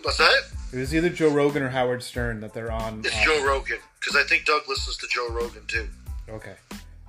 What's 0.01 0.17
that? 0.17 0.43
It 0.71 0.77
was 0.77 0.95
either 0.95 1.09
Joe 1.09 1.29
Rogan 1.29 1.63
or 1.63 1.69
Howard 1.69 2.03
Stern 2.03 2.39
that 2.41 2.53
they're 2.53 2.71
on. 2.71 3.01
It's 3.05 3.15
on- 3.15 3.23
Joe 3.23 3.45
Rogan 3.45 3.79
because 3.99 4.15
I 4.15 4.23
think 4.23 4.45
Doug 4.45 4.67
listens 4.67 4.97
to 4.97 5.07
Joe 5.09 5.29
Rogan 5.29 5.65
too. 5.67 5.87
Okay. 6.29 6.55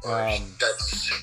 Um, 0.07 0.43
that's 0.61 1.23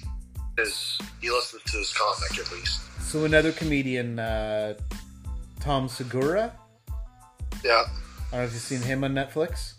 his. 0.57 0.97
He 1.21 1.29
listens 1.29 1.63
to 1.63 1.77
his 1.77 1.93
comic 1.93 2.39
at 2.39 2.51
least. 2.51 2.81
So 3.01 3.25
another 3.25 3.51
comedian, 3.51 4.17
uh, 4.19 4.75
Tom 5.59 5.87
Segura. 5.87 6.51
Yeah, 7.63 7.83
I 7.83 8.31
don't 8.31 8.39
know 8.39 8.43
if 8.45 8.53
you've 8.53 8.61
seen 8.61 8.81
him 8.81 9.03
on 9.03 9.13
Netflix. 9.13 9.73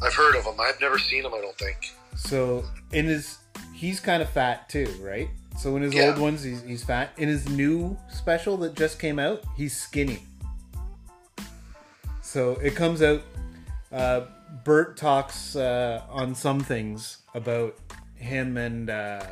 I've 0.00 0.14
heard 0.14 0.34
of 0.36 0.44
him. 0.44 0.54
I've 0.60 0.80
never 0.80 0.98
seen 0.98 1.24
him. 1.24 1.34
I 1.34 1.40
don't 1.40 1.56
think. 1.58 1.76
So 2.16 2.64
in 2.92 3.06
his, 3.06 3.38
he's 3.74 4.00
kind 4.00 4.22
of 4.22 4.28
fat 4.30 4.68
too, 4.68 4.86
right? 5.00 5.28
So 5.58 5.76
in 5.76 5.82
his 5.82 5.92
Yeah. 5.94 6.08
old 6.08 6.18
ones, 6.18 6.42
he's, 6.42 6.62
he's 6.62 6.82
fat. 6.82 7.10
In 7.18 7.28
his 7.28 7.48
new 7.48 7.96
special 8.08 8.56
that 8.58 8.74
just 8.74 8.98
came 8.98 9.18
out, 9.18 9.42
he's 9.56 9.76
skinny. 9.76 10.22
So 12.22 12.52
it 12.62 12.74
comes 12.74 13.02
out. 13.02 13.22
Uh, 13.92 14.22
Bert 14.64 14.96
talks 14.96 15.54
uh, 15.56 16.02
on 16.08 16.34
some 16.34 16.60
things 16.60 17.18
about 17.34 17.76
him 18.22 18.56
and 18.56 18.88
uh, 18.88 19.22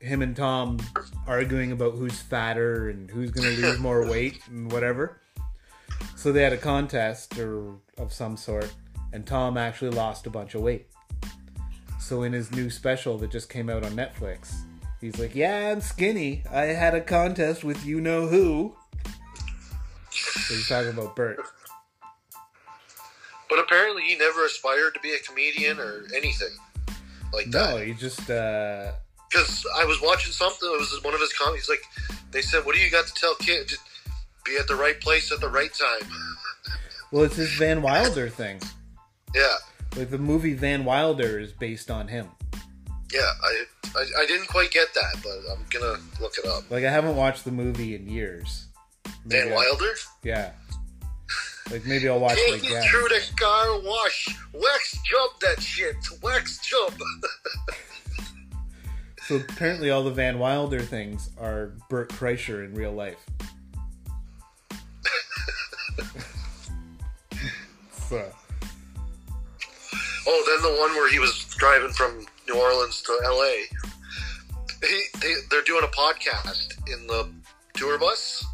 him 0.00 0.22
and 0.22 0.34
Tom 0.34 0.78
arguing 1.26 1.72
about 1.72 1.94
who's 1.94 2.20
fatter 2.20 2.88
and 2.88 3.10
who's 3.10 3.30
going 3.30 3.54
to 3.54 3.62
lose 3.62 3.78
more 3.80 4.06
weight 4.06 4.40
and 4.48 4.70
whatever. 4.72 5.20
So 6.16 6.32
they 6.32 6.42
had 6.42 6.52
a 6.52 6.58
contest 6.58 7.38
or 7.38 7.76
of 7.98 8.12
some 8.12 8.36
sort, 8.36 8.72
and 9.12 9.26
Tom 9.26 9.56
actually 9.56 9.90
lost 9.90 10.26
a 10.26 10.30
bunch 10.30 10.54
of 10.54 10.62
weight. 10.62 10.88
So 11.98 12.22
in 12.22 12.32
his 12.32 12.50
new 12.52 12.70
special 12.70 13.18
that 13.18 13.30
just 13.30 13.48
came 13.50 13.68
out 13.68 13.84
on 13.84 13.92
Netflix, 13.92 14.54
he's 15.00 15.18
like, 15.18 15.34
"Yeah, 15.34 15.70
I'm 15.70 15.80
skinny. 15.80 16.42
I 16.50 16.64
had 16.66 16.94
a 16.94 17.00
contest 17.00 17.62
with 17.62 17.84
you 17.84 18.00
know 18.00 18.26
who." 18.26 18.74
So 20.10 20.54
he's 20.54 20.68
talking 20.68 20.90
about 20.90 21.14
Bert. 21.14 21.40
But 23.48 23.58
apparently, 23.58 24.02
he 24.04 24.16
never 24.16 24.44
aspired 24.46 24.94
to 24.94 25.00
be 25.00 25.12
a 25.12 25.18
comedian 25.18 25.78
or 25.78 26.06
anything 26.16 26.50
like 27.32 27.46
No, 27.48 27.78
that. 27.78 27.86
he 27.86 27.92
just 27.94 28.28
uh, 28.30 28.92
Because 29.30 29.64
I 29.76 29.84
was 29.84 30.00
watching 30.02 30.32
something. 30.32 30.68
It 30.68 30.78
was 30.78 31.00
one 31.04 31.14
of 31.14 31.20
his 31.20 31.32
comments. 31.34 31.68
Like 31.68 31.82
they 32.30 32.42
said, 32.42 32.64
"What 32.64 32.74
do 32.74 32.80
you 32.80 32.90
got 32.90 33.06
to 33.06 33.14
tell 33.14 33.34
kids? 33.36 33.70
Just 33.70 33.82
be 34.44 34.56
at 34.58 34.66
the 34.66 34.76
right 34.76 35.00
place 35.00 35.30
at 35.32 35.40
the 35.40 35.48
right 35.48 35.72
time." 35.72 36.08
well, 37.12 37.24
it's 37.24 37.36
his 37.36 37.52
Van 37.54 37.82
Wilder 37.82 38.28
thing. 38.28 38.60
Yeah, 39.34 39.56
Like 39.96 40.10
the 40.10 40.18
movie 40.18 40.54
Van 40.54 40.84
Wilder 40.84 41.38
is 41.38 41.52
based 41.52 41.90
on 41.90 42.08
him. 42.08 42.26
yeah. 43.12 43.30
I, 43.42 43.64
I 43.96 44.06
I 44.22 44.26
didn't 44.26 44.48
quite 44.48 44.70
get 44.72 44.92
that, 44.94 45.16
but 45.22 45.38
I'm 45.52 45.64
gonna 45.70 45.98
look 46.20 46.36
it 46.38 46.46
up. 46.46 46.68
Like 46.70 46.84
I 46.84 46.90
haven't 46.90 47.16
watched 47.16 47.44
the 47.44 47.52
movie 47.52 47.94
in 47.94 48.08
years. 48.08 48.66
Van 49.26 49.44
Maybe 49.44 49.52
I- 49.52 49.54
Wilder. 49.54 49.94
Yeah. 50.24 50.50
Like 51.70 51.86
maybe 51.86 52.08
I'll 52.08 52.18
watch 52.20 52.36
Take 52.36 52.52
like 52.52 52.64
it 52.64 52.70
yeah. 52.72 52.82
through 52.90 53.08
the 53.08 53.20
car 53.36 53.80
wash. 53.80 54.28
Wax 54.52 54.98
jump 55.04 55.40
that 55.40 55.62
shit. 55.62 55.96
Wax 56.22 56.58
jump. 56.66 56.98
So 59.30 59.36
apparently 59.36 59.90
all 59.90 60.02
the 60.02 60.10
Van 60.10 60.40
Wilder 60.40 60.80
things 60.80 61.30
are 61.40 61.74
Bert 61.88 62.08
Kreischer 62.08 62.64
in 62.64 62.74
real 62.74 62.90
life. 62.90 63.24
so 67.92 68.28
Oh, 70.26 70.44
then 70.46 70.62
the 70.62 70.80
one 70.80 70.90
where 70.96 71.10
he 71.10 71.18
was 71.18 71.44
driving 71.58 71.92
from 71.92 72.26
New 72.48 72.60
Orleans 72.60 73.02
to 73.02 73.20
L.A. 73.24 73.66
He, 74.86 75.02
they, 75.20 75.34
they're 75.50 75.62
doing 75.62 75.84
a 75.84 75.88
podcast 75.88 76.76
in 76.88 77.06
the 77.06 77.30
tour 77.74 77.98
bus, 77.98 78.44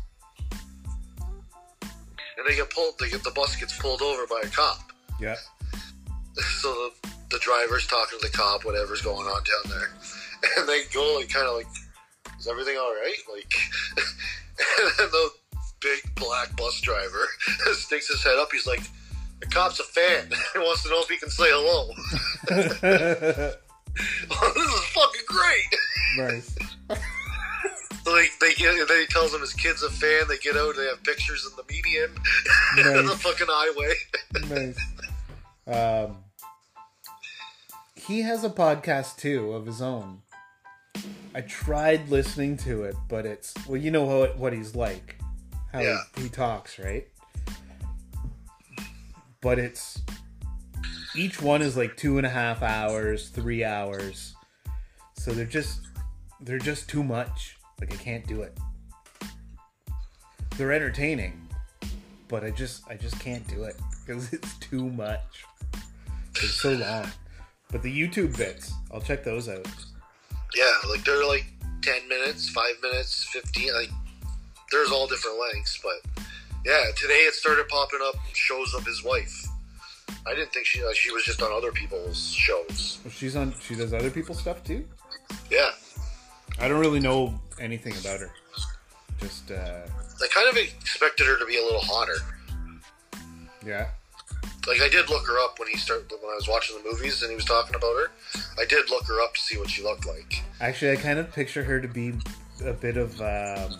they 2.46 2.56
get 2.56 2.70
pulled. 2.70 2.98
They 2.98 3.10
get 3.10 3.22
the 3.24 3.30
bus 3.30 3.56
gets 3.56 3.76
pulled 3.78 4.02
over 4.02 4.26
by 4.26 4.40
a 4.44 4.48
cop. 4.48 4.92
yeah. 5.20 5.36
So 6.60 6.68
the, 6.68 7.10
the 7.30 7.38
driver's 7.38 7.86
talking 7.86 8.18
to 8.18 8.26
the 8.26 8.36
cop, 8.36 8.66
whatever's 8.66 9.00
going 9.00 9.26
on 9.26 9.42
down 9.42 9.70
there, 9.70 9.90
and 10.58 10.68
they 10.68 10.82
go 10.92 11.16
like 11.16 11.30
kind 11.30 11.46
of 11.48 11.54
like, 11.56 11.66
"Is 12.38 12.46
everything 12.46 12.76
all 12.76 12.92
right?" 12.92 13.16
Like, 13.32 13.54
and 13.96 14.90
then 14.98 15.08
the 15.10 15.30
big 15.80 16.14
black 16.14 16.54
bus 16.56 16.78
driver 16.82 17.26
sticks 17.72 18.08
his 18.08 18.22
head 18.22 18.36
up. 18.36 18.48
He's 18.52 18.66
like, 18.66 18.82
"The 19.40 19.46
cop's 19.46 19.80
a 19.80 19.84
fan. 19.84 20.28
He 20.52 20.58
wants 20.58 20.82
to 20.82 20.90
know 20.90 21.00
if 21.00 21.08
he 21.08 21.16
can 21.16 21.30
say 21.30 21.46
hello." 21.48 21.94
this 23.96 24.74
is 24.74 24.84
fucking 24.92 25.22
great. 25.26 25.76
nice. 26.18 26.54
They, 28.06 28.26
they 28.40 28.54
get, 28.54 28.88
then 28.88 29.00
he 29.00 29.06
tells 29.06 29.32
them 29.32 29.40
his 29.42 29.52
kid's 29.52 29.82
a 29.82 29.90
fan. 29.90 30.22
They 30.28 30.38
get 30.38 30.56
out. 30.56 30.76
They 30.76 30.86
have 30.86 31.02
pictures 31.02 31.46
in 31.50 31.56
the 31.56 31.64
median, 31.72 32.10
In 33.00 33.06
the 33.06 33.16
fucking 33.16 33.46
highway. 33.50 34.74
nice. 35.66 36.06
Um, 36.06 36.18
he 37.96 38.22
has 38.22 38.44
a 38.44 38.48
podcast 38.50 39.16
too 39.16 39.52
of 39.52 39.66
his 39.66 39.82
own. 39.82 40.22
I 41.34 41.40
tried 41.42 42.08
listening 42.08 42.56
to 42.58 42.84
it, 42.84 42.94
but 43.08 43.26
it's 43.26 43.52
well, 43.66 43.76
you 43.76 43.90
know 43.90 44.04
what 44.04 44.38
what 44.38 44.52
he's 44.52 44.74
like, 44.76 45.16
how 45.72 45.80
Yeah. 45.80 45.98
he, 46.14 46.22
he 46.22 46.28
talks, 46.28 46.78
right? 46.78 47.08
But 49.42 49.58
it's 49.58 50.00
each 51.14 51.42
one 51.42 51.62
is 51.62 51.76
like 51.76 51.96
two 51.96 52.16
and 52.18 52.26
a 52.26 52.30
half 52.30 52.62
hours, 52.62 53.28
three 53.28 53.64
hours, 53.64 54.34
so 55.14 55.32
they're 55.32 55.44
just 55.44 55.80
they're 56.40 56.58
just 56.58 56.88
too 56.88 57.02
much. 57.04 57.55
Like 57.80 57.92
I 57.92 57.96
can't 57.96 58.26
do 58.26 58.42
it. 58.42 58.56
They're 60.56 60.72
entertaining, 60.72 61.40
but 62.28 62.44
I 62.44 62.50
just 62.50 62.88
I 62.88 62.94
just 62.96 63.18
can't 63.20 63.46
do 63.48 63.64
it 63.64 63.76
because 64.06 64.32
it's 64.32 64.56
too 64.58 64.88
much. 64.90 65.44
It's 66.36 66.54
so 66.54 66.72
long. 66.72 67.06
But 67.70 67.82
the 67.82 67.92
YouTube 67.92 68.36
bits, 68.36 68.72
I'll 68.92 69.00
check 69.00 69.24
those 69.24 69.48
out. 69.48 69.66
Yeah, 70.54 70.72
like 70.88 71.04
they're 71.04 71.26
like 71.26 71.46
ten 71.82 72.08
minutes, 72.08 72.48
five 72.48 72.74
minutes, 72.82 73.24
fifteen. 73.32 73.74
Like 73.74 73.90
there's 74.72 74.90
all 74.90 75.06
different 75.06 75.38
lengths, 75.38 75.78
but 75.82 76.24
yeah, 76.64 76.84
today 76.96 77.14
it 77.14 77.34
started 77.34 77.68
popping 77.68 78.00
up 78.06 78.14
shows 78.32 78.74
of 78.74 78.84
his 78.86 79.04
wife. 79.04 79.46
I 80.26 80.34
didn't 80.34 80.52
think 80.52 80.66
she 80.66 80.82
uh, 80.82 80.92
she 80.94 81.12
was 81.12 81.24
just 81.24 81.42
on 81.42 81.52
other 81.52 81.70
people's 81.72 82.32
shows. 82.32 82.98
Well, 83.04 83.12
She's 83.12 83.36
on. 83.36 83.52
She 83.60 83.74
does 83.74 83.92
other 83.92 84.10
people's 84.10 84.40
stuff 84.40 84.64
too. 84.64 84.84
Yeah, 85.50 85.70
I 86.58 86.68
don't 86.68 86.80
really 86.80 87.00
know 87.00 87.38
anything 87.60 87.92
about 87.98 88.20
her. 88.20 88.30
Just 89.20 89.50
uh, 89.50 89.86
I 90.22 90.26
kind 90.28 90.48
of 90.48 90.56
expected 90.56 91.26
her 91.26 91.38
to 91.38 91.46
be 91.46 91.58
a 91.58 91.62
little 91.62 91.80
hotter. 91.80 92.16
yeah. 93.64 93.88
Like 94.66 94.80
I 94.80 94.88
did 94.88 95.08
look 95.08 95.26
her 95.26 95.38
up 95.44 95.58
when 95.58 95.68
he 95.68 95.76
started 95.76 96.10
when 96.10 96.32
I 96.32 96.34
was 96.34 96.48
watching 96.48 96.76
the 96.76 96.90
movies 96.90 97.22
and 97.22 97.30
he 97.30 97.36
was 97.36 97.44
talking 97.44 97.76
about 97.76 97.94
her. 97.94 98.10
I 98.58 98.64
did 98.64 98.90
look 98.90 99.06
her 99.06 99.22
up 99.22 99.34
to 99.34 99.40
see 99.40 99.56
what 99.58 99.70
she 99.70 99.82
looked 99.82 100.06
like. 100.06 100.42
Actually, 100.60 100.92
I 100.92 100.96
kind 100.96 101.18
of 101.18 101.32
picture 101.32 101.62
her 101.62 101.80
to 101.80 101.86
be 101.86 102.14
a 102.64 102.72
bit 102.72 102.96
of 102.96 103.20
um, 103.20 103.78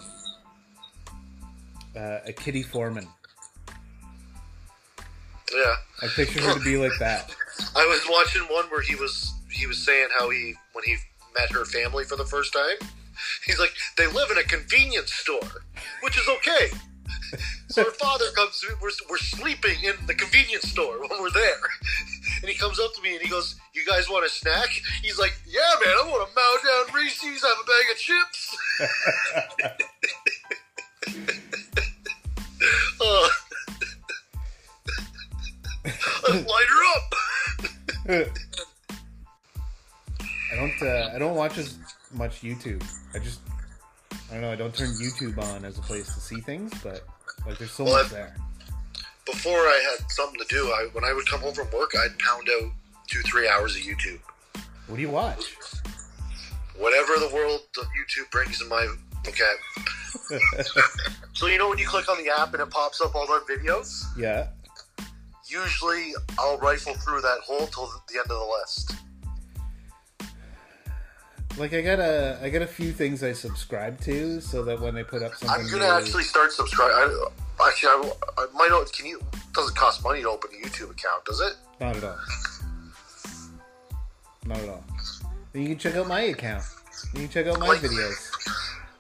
uh, 1.97 2.19
a 2.25 2.33
Kitty 2.33 2.63
Forman. 2.63 3.09
Yeah, 5.53 5.75
I 6.03 6.07
picture 6.09 6.41
her 6.43 6.55
to 6.55 6.65
be 6.65 6.77
like 6.77 6.97
that. 7.01 7.35
I 7.77 7.87
was 7.87 8.07
watching 8.09 8.43
one 8.43 8.67
where 8.67 8.83
he 8.83 8.95
was 8.95 9.33
he 9.51 9.67
was 9.67 9.79
saying 9.79 10.09
how 10.19 10.31
he 10.31 10.55
when 10.73 10.85
he 10.85 10.97
met 11.37 11.53
her 11.53 11.65
family 11.65 12.05
for 12.05 12.17
the 12.17 12.25
first 12.25 12.53
time, 12.53 12.89
he's 13.45 13.59
like 13.59 13.73
they 13.97 14.07
live 14.07 14.31
in 14.31 14.39
a 14.39 14.45
convenience 14.45 15.13
store, 15.13 15.63
which 16.03 16.19
is 16.19 16.29
okay. 16.29 16.71
So 17.69 17.85
her 17.85 17.91
father 17.91 18.27
comes, 18.35 18.65
we're, 18.81 18.91
we're 19.11 19.19
sleeping 19.19 19.83
in 19.83 19.95
the 20.07 20.15
convenience 20.15 20.71
store 20.71 21.01
when 21.01 21.21
we're 21.21 21.31
there. 21.31 21.61
And 22.41 22.49
he 22.51 22.55
comes 22.57 22.79
up 22.79 22.95
to 22.95 23.03
me 23.03 23.15
and 23.15 23.23
he 23.23 23.29
goes, 23.29 23.57
You 23.75 23.85
guys 23.87 24.09
want 24.09 24.25
a 24.25 24.29
snack? 24.29 24.69
He's 25.03 25.19
like, 25.19 25.35
Yeah, 25.47 25.61
man, 25.85 25.95
I 26.01 26.09
want 26.09 26.29
a 26.29 26.33
Mow 26.35 26.57
Down 26.65 26.95
Reese's, 26.95 27.45
I 27.45 27.49
have 27.49 27.59
a 27.59 27.65
bag 27.67 27.91
of 27.91 27.99
chips. 27.99 28.57
uh, 33.01 33.29
light 36.49 36.69
her 36.69 36.85
up. 36.97 38.29
I 40.53 40.57
don't. 40.57 40.83
Uh, 40.83 41.11
I 41.15 41.19
don't 41.19 41.35
watch 41.35 41.59
as 41.59 41.79
much 42.13 42.43
YouTube. 42.43 42.83
I 43.15 43.19
just. 43.19 43.41
I 44.31 44.35
don't 44.35 44.43
know. 44.43 44.53
I 44.53 44.57
don't 44.57 44.75
turn 44.75 44.89
YouTube 44.89 45.39
on 45.39 45.65
as 45.65 45.79
a 45.79 45.83
place 45.83 46.13
to 46.15 46.21
see 46.21 46.41
things, 46.41 46.73
but 46.83 47.03
like 47.47 47.59
there's 47.59 47.71
so 47.73 47.85
Well, 47.85 48.03
much 48.03 48.13
I- 48.13 48.17
there. 48.17 48.37
Before 49.25 49.59
I 49.59 49.97
had 49.99 50.09
something 50.13 50.39
to 50.39 50.47
do, 50.49 50.67
I, 50.69 50.89
when 50.93 51.03
I 51.03 51.13
would 51.13 51.27
come 51.27 51.41
home 51.41 51.53
from 51.53 51.69
work, 51.73 51.91
I'd 51.99 52.17
pound 52.21 52.47
out 52.63 52.71
two, 53.09 53.21
three 53.23 53.49
hours 53.49 53.75
of 53.75 53.83
YouTube. 53.83 54.21
What 54.87 54.97
do 54.97 55.03
you 55.03 55.11
watch? 55.11 55.57
Whatever 56.79 57.15
the 57.19 57.31
world 57.35 57.61
of 57.79 57.87
YouTube 57.87 58.31
brings 58.31 58.63
in 58.63 58.69
my 58.69 58.87
okay. 59.27 59.53
so 61.33 61.49
you 61.49 61.59
know 61.59 61.69
when 61.69 61.79
you 61.79 61.87
click 61.89 62.09
on 62.09 62.23
the 62.23 62.31
app 62.39 62.53
and 62.55 62.63
it 62.63 62.71
pops 62.71 63.01
up 63.01 63.17
all 63.17 63.27
the 63.27 63.41
videos? 63.53 64.05
yeah. 64.17 64.47
Usually 65.49 66.13
I'll 66.39 66.59
rifle 66.59 66.95
through 66.95 67.21
that 67.23 67.39
whole 67.45 67.67
till 67.69 67.87
the 68.09 68.19
end 68.19 68.31
of 68.31 68.39
the 68.39 68.53
list. 68.61 68.95
Like 71.59 71.73
I 71.73 71.81
got 71.81 71.99
a. 71.99 72.39
I 72.43 72.51
got 72.51 72.61
a 72.63 72.67
few 72.67 72.93
things 72.93 73.23
I 73.23 73.33
subscribe 73.33 73.99
to, 74.03 74.41
so 74.43 74.63
that 74.65 74.79
when 74.81 74.95
they 74.95 75.05
put 75.05 75.23
up 75.23 75.35
something, 75.35 75.59
I'm 75.65 75.71
gonna 75.71 75.85
new- 75.85 75.91
actually 75.91 76.23
start 76.25 76.53
subscribing. 76.53 76.95
I, 76.97 77.69
actually, 77.69 77.89
I, 77.89 78.11
I 78.39 78.47
might 78.55 78.69
not. 78.69 78.93
Can 78.93 79.07
you? 79.07 79.21
Doesn't 79.55 79.75
cost 79.75 80.03
money 80.05 80.21
to 80.21 80.29
open 80.29 80.51
a 80.53 80.67
YouTube 80.67 80.91
account, 80.91 81.25
does 81.25 81.41
it? 81.41 81.55
Not 81.81 81.97
at 81.97 82.05
all. 82.05 82.19
Not 84.45 84.59
at 84.59 84.69
all. 84.69 84.85
You 85.55 85.69
can 85.69 85.79
check 85.79 85.97
out 85.97 86.07
my 86.07 86.21
account. 86.21 86.63
You 87.15 87.21
can 87.21 87.29
check 87.31 87.47
out 87.47 87.59
my 87.59 87.69
Like- 87.69 87.81
videos. 87.81 88.31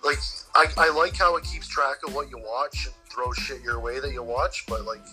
Like 0.03 0.19
I, 0.55 0.87
I 0.87 0.91
like 0.91 1.17
how 1.17 1.37
it 1.37 1.45
keeps 1.45 1.67
track 1.69 1.97
of 2.07 2.15
what 2.15 2.31
you 2.31 2.39
watch 2.39 2.87
and 2.87 2.95
throws 3.13 3.37
shit 3.37 3.61
your 3.63 3.81
way 3.81 3.99
that 4.01 4.13
you 4.13 4.23
watch, 4.23 4.65
but 4.69 4.85
like 4.87 5.05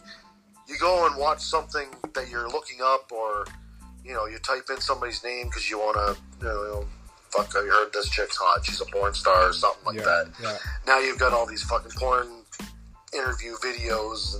you 0.69 0.77
go 0.79 1.07
and 1.07 1.17
watch 1.17 1.41
something 1.41 1.87
that 2.13 2.29
you're 2.29 2.47
looking 2.47 2.77
up, 2.81 3.11
or 3.11 3.45
you 4.05 4.13
know, 4.13 4.27
you 4.27 4.37
type 4.39 4.63
in 4.69 4.79
somebody's 4.79 5.23
name 5.23 5.47
because 5.47 5.69
you 5.69 5.79
want 5.79 5.97
to, 5.97 6.21
you 6.39 6.45
know, 6.45 6.85
fuck, 7.35 7.55
I 7.55 7.65
heard 7.65 7.91
this 7.93 8.09
chick's 8.09 8.37
hot, 8.37 8.65
she's 8.65 8.81
a 8.81 8.85
porn 8.85 9.13
star 9.13 9.49
or 9.49 9.53
something 9.53 9.85
like 9.85 9.97
yeah. 9.97 10.03
that. 10.03 10.31
Yeah. 10.41 10.57
Now 10.85 10.99
you've 10.99 11.19
got 11.19 11.33
all 11.33 11.45
these 11.45 11.63
fucking 11.63 11.91
porn 11.97 12.27
interview 13.13 13.53
videos, 13.55 14.35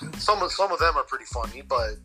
and 0.00 0.14
some 0.16 0.42
of 0.42 0.52
some 0.52 0.72
of 0.72 0.78
them 0.78 0.96
are 0.96 1.04
pretty 1.04 1.26
funny, 1.26 1.62
but 1.62 1.96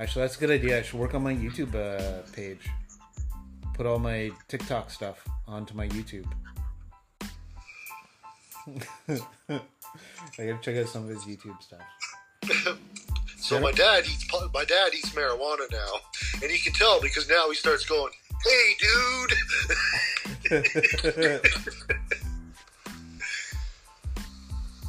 Actually, 0.00 0.22
that's 0.22 0.36
a 0.38 0.40
good 0.40 0.50
idea. 0.50 0.78
I 0.78 0.82
should 0.82 0.98
work 0.98 1.14
on 1.14 1.22
my 1.22 1.34
YouTube 1.34 1.74
uh, 1.74 2.22
page. 2.32 2.70
Put 3.74 3.84
all 3.84 3.98
my 3.98 4.30
TikTok 4.48 4.90
stuff 4.90 5.22
onto 5.46 5.74
my 5.74 5.88
YouTube. 5.88 6.26
I 9.08 9.60
gotta 10.38 10.58
check 10.62 10.76
out 10.78 10.88
some 10.88 11.02
of 11.02 11.10
his 11.10 11.24
YouTube 11.24 11.60
stuff. 11.62 12.78
So 13.40 13.58
my 13.58 13.72
dad 13.72 14.04
eats 14.04 14.26
my 14.54 14.64
dad 14.64 14.92
eats 14.94 15.10
marijuana 15.10 15.68
now, 15.72 15.94
and 16.40 16.52
you 16.52 16.58
can 16.58 16.72
tell 16.74 17.00
because 17.00 17.28
now 17.28 17.48
he 17.48 17.54
starts 17.56 17.84
going, 17.86 18.12
"Hey, 18.44 18.76
dude." 18.78 19.00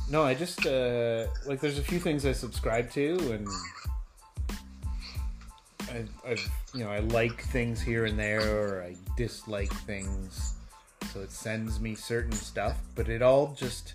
no, 0.10 0.24
I 0.24 0.34
just 0.34 0.66
uh, 0.66 1.28
like 1.46 1.60
there's 1.60 1.78
a 1.78 1.84
few 1.84 2.00
things 2.00 2.26
I 2.26 2.32
subscribe 2.32 2.90
to, 2.92 3.18
and 3.32 3.48
I, 5.90 6.06
I've 6.28 6.52
you 6.74 6.84
know 6.84 6.90
I 6.90 7.00
like 7.00 7.44
things 7.44 7.82
here 7.82 8.06
and 8.06 8.18
there, 8.18 8.42
or 8.42 8.82
I 8.84 8.96
dislike 9.18 9.74
things, 9.86 10.56
so 11.14 11.22
it 11.22 11.32
sends 11.32 11.80
me 11.80 11.96
certain 11.96 12.32
stuff. 12.32 12.78
But 12.96 13.10
it 13.10 13.22
all 13.22 13.54
just 13.58 13.94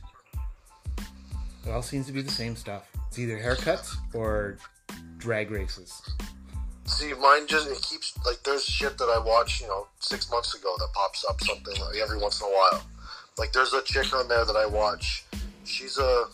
it 1.67 1.71
all 1.71 1.83
seems 1.83 2.07
to 2.07 2.13
be 2.13 2.23
the 2.23 2.31
same 2.31 2.55
stuff. 2.55 2.89
It's 3.09 3.19
either 3.19 3.39
haircuts 3.39 3.97
or 4.15 4.59
drag 5.19 5.51
races. 5.51 6.01
See, 6.87 7.13
mine 7.15 7.49
just 7.49 7.69
it 7.69 7.83
keeps 7.83 8.17
like 8.25 8.43
there's 8.45 8.65
shit 8.65 8.97
that 8.99 9.07
I 9.07 9.19
watched, 9.19 9.61
you 9.61 9.67
know, 9.67 9.89
six 9.99 10.31
months 10.31 10.55
ago 10.55 10.73
that 10.79 10.89
pops 10.93 11.25
up 11.29 11.41
something 11.41 11.79
like 11.81 11.97
every 11.97 12.19
once 12.19 12.41
in 12.41 12.47
a 12.47 12.51
while. 12.51 12.87
Like 13.39 13.53
there's 13.53 13.73
a 13.73 13.83
chick 13.83 14.15
on 14.15 14.29
there 14.29 14.45
that 14.45 14.57
I 14.57 14.67
watch. 14.67 15.25
She's 15.65 15.99
a 15.99 16.25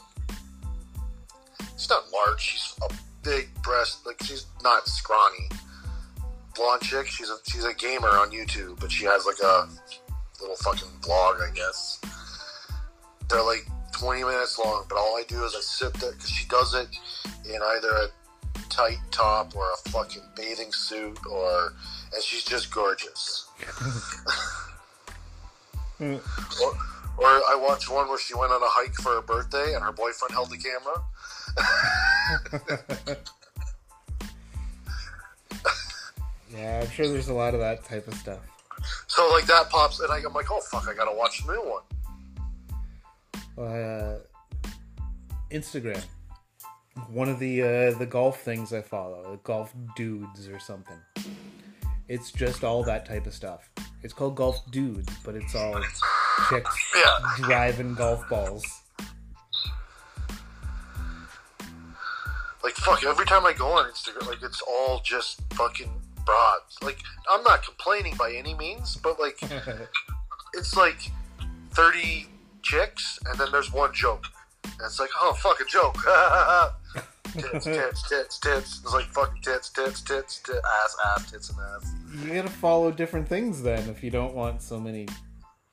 she's 1.76 1.88
not 1.88 2.04
large. 2.12 2.40
She's 2.40 2.74
a 2.82 2.92
big 3.22 3.48
breast. 3.62 4.06
Like 4.06 4.22
she's 4.22 4.46
not 4.62 4.86
scrawny. 4.86 5.48
Blonde 6.54 6.82
chick. 6.82 7.06
She's 7.06 7.30
a 7.30 7.38
she's 7.44 7.64
a 7.64 7.72
gamer 7.74 8.10
on 8.10 8.30
YouTube, 8.30 8.78
but 8.78 8.92
she 8.92 9.06
has 9.06 9.24
like 9.24 9.40
a 9.42 9.68
little 10.40 10.56
fucking 10.56 10.88
vlog, 11.00 11.48
I 11.48 11.50
guess. 11.54 11.98
They're 13.30 13.42
like 13.42 13.66
20 13.92 14.22
minutes 14.24 14.58
long, 14.58 14.84
but 14.88 14.98
all 14.98 15.16
I 15.16 15.24
do 15.26 15.42
is 15.44 15.54
I 15.56 15.60
sit 15.60 15.94
there 15.94 16.12
because 16.12 16.30
she 16.30 16.46
does 16.48 16.74
it 16.74 16.88
in 17.46 17.60
either 17.62 17.88
a 17.88 18.08
tight 18.72 18.98
top 19.10 19.54
or 19.54 19.70
a 19.70 19.76
fucking 19.90 20.22
bathing 20.34 20.72
suit 20.72 21.18
or 21.30 21.74
and 22.14 22.22
she's 22.22 22.42
just 22.42 22.72
gorgeous. 22.72 23.46
or, 26.00 26.14
or 27.18 27.26
I 27.26 27.58
watched 27.60 27.90
one 27.90 28.08
where 28.08 28.18
she 28.18 28.34
went 28.34 28.50
on 28.50 28.62
a 28.62 28.66
hike 28.66 28.94
for 28.94 29.14
her 29.14 29.22
birthday 29.22 29.74
and 29.74 29.84
her 29.84 29.92
boyfriend 29.92 30.32
held 30.32 30.48
the 30.50 30.56
camera. 30.56 31.02
yeah, 36.56 36.80
I'm 36.82 36.90
sure 36.90 37.06
there's 37.08 37.28
a 37.28 37.34
lot 37.34 37.52
of 37.52 37.60
that 37.60 37.84
type 37.84 38.08
of 38.08 38.14
stuff. 38.14 38.40
So 39.06 39.28
like 39.32 39.44
that 39.46 39.68
pops 39.68 40.00
and 40.00 40.10
I, 40.10 40.16
I'm 40.26 40.32
like, 40.32 40.50
oh 40.50 40.60
fuck, 40.70 40.88
I 40.88 40.94
gotta 40.94 41.14
watch 41.14 41.44
the 41.44 41.52
new 41.52 41.60
one. 41.60 41.82
Uh, 43.58 44.18
Instagram. 45.50 46.02
One 47.08 47.28
of 47.28 47.38
the 47.38 47.62
uh, 47.62 47.98
the 47.98 48.06
golf 48.06 48.40
things 48.42 48.72
I 48.72 48.82
follow, 48.82 49.30
the 49.32 49.36
golf 49.38 49.72
dudes 49.96 50.48
or 50.48 50.58
something. 50.58 50.98
It's 52.08 52.30
just 52.30 52.64
all 52.64 52.82
that 52.84 53.06
type 53.06 53.26
of 53.26 53.32
stuff. 53.34 53.70
It's 54.02 54.12
called 54.12 54.34
golf 54.36 54.60
dudes, 54.70 55.08
but 55.24 55.34
it's 55.34 55.54
all 55.54 55.80
chicks 56.50 56.76
Yeah. 56.94 57.36
driving 57.46 57.94
golf 57.94 58.28
balls. 58.28 58.64
Like 62.62 62.74
fuck, 62.74 63.02
every 63.04 63.26
time 63.26 63.44
I 63.44 63.52
go 63.52 63.66
on 63.72 63.90
Instagram, 63.90 64.26
like 64.28 64.42
it's 64.42 64.62
all 64.62 65.00
just 65.04 65.40
fucking 65.54 65.90
broads. 66.24 66.78
Like 66.82 66.98
I'm 67.30 67.42
not 67.42 67.64
complaining 67.64 68.14
by 68.16 68.32
any 68.32 68.54
means, 68.54 68.96
but 68.96 69.18
like 69.18 69.38
it's 70.54 70.76
like 70.76 70.98
30 71.72 72.26
chicks 72.62 73.18
and 73.26 73.38
then 73.38 73.48
there's 73.50 73.72
one 73.72 73.92
joke. 73.92 74.26
And 74.64 74.72
it's 74.84 75.00
like, 75.00 75.10
oh, 75.20 75.32
fuck 75.34 75.58
a 75.60 75.64
joke. 75.64 75.96
tits, 77.32 77.64
tits, 77.64 78.08
tits, 78.08 78.38
tits. 78.38 78.80
It's 78.82 78.92
like 78.92 79.06
fucking 79.06 79.42
tits, 79.42 79.70
tits, 79.70 80.00
tits, 80.02 80.38
tits, 80.38 80.60
ass, 80.82 80.96
ass, 81.16 81.30
tits, 81.30 81.50
and 81.50 81.58
ass. 81.58 81.92
you 82.26 82.34
gotta 82.34 82.50
follow 82.50 82.90
different 82.90 83.28
things 83.28 83.62
then 83.62 83.88
if 83.88 84.02
you 84.02 84.10
don't 84.10 84.34
want 84.34 84.62
so 84.62 84.78
many 84.78 85.06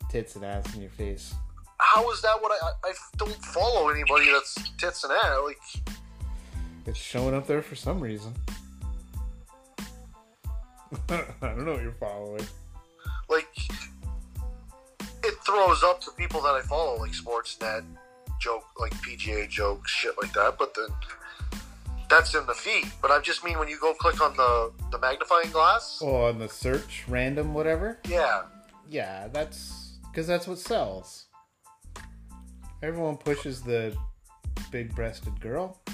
tits 0.10 0.36
and 0.36 0.46
ass 0.46 0.74
in 0.76 0.82
your 0.82 0.92
face. 0.92 1.34
How 1.78 2.10
is 2.12 2.22
that 2.22 2.42
what 2.42 2.52
I, 2.52 2.68
I, 2.68 2.90
I 2.90 2.94
don't 3.18 3.34
follow 3.46 3.90
anybody 3.90 4.26
that's 4.32 4.56
tits 4.78 5.04
and 5.04 5.14
ass? 5.14 5.38
Like, 5.46 5.96
It's 6.86 6.98
showing 6.98 7.34
up 7.34 7.48
there 7.48 7.62
for 7.62 7.76
some 7.76 8.00
reason. 8.00 8.34
I 11.10 11.24
don't 11.42 11.66
know 11.66 11.74
what 11.74 11.84
you're 11.84 11.92
following. 11.94 12.46
like, 13.30 13.48
it 15.24 15.36
throws 15.46 15.84
up 15.84 16.02
to 16.02 16.12
people 16.18 16.42
that 16.42 16.56
I 16.56 16.62
follow, 16.62 16.98
like 17.00 17.12
Sportsnet, 17.12 17.84
joke, 18.40 18.66
like 18.80 18.94
PGA 18.96 19.48
jokes, 19.50 19.92
shit 19.92 20.14
like 20.22 20.34
that, 20.34 20.58
but 20.58 20.74
then 20.74 20.88
that's 22.10 22.34
in 22.36 22.46
the 22.46 22.54
feed. 22.54 22.92
But 23.02 23.12
I 23.12 23.20
just 23.22 23.44
mean 23.44 23.58
when 23.60 23.68
you 23.68 23.80
go 23.80 23.94
click 23.94 24.22
on 24.22 24.36
the, 24.36 24.72
the 24.92 25.00
magnifying 25.00 25.52
glass, 25.52 26.00
Oh, 26.04 26.26
on 26.26 26.40
the 26.40 26.50
search 26.50 27.04
random 27.08 27.54
whatever. 27.54 28.00
yeah. 28.08 28.44
Yeah, 28.90 29.28
that's 29.32 29.98
because 30.12 30.26
that's 30.26 30.48
what 30.48 30.58
sells. 30.58 31.26
Everyone 32.82 33.18
pushes 33.18 33.62
the 33.62 33.96
big-breasted 34.72 35.40
girl. 35.40 35.80
Uh, 35.88 35.94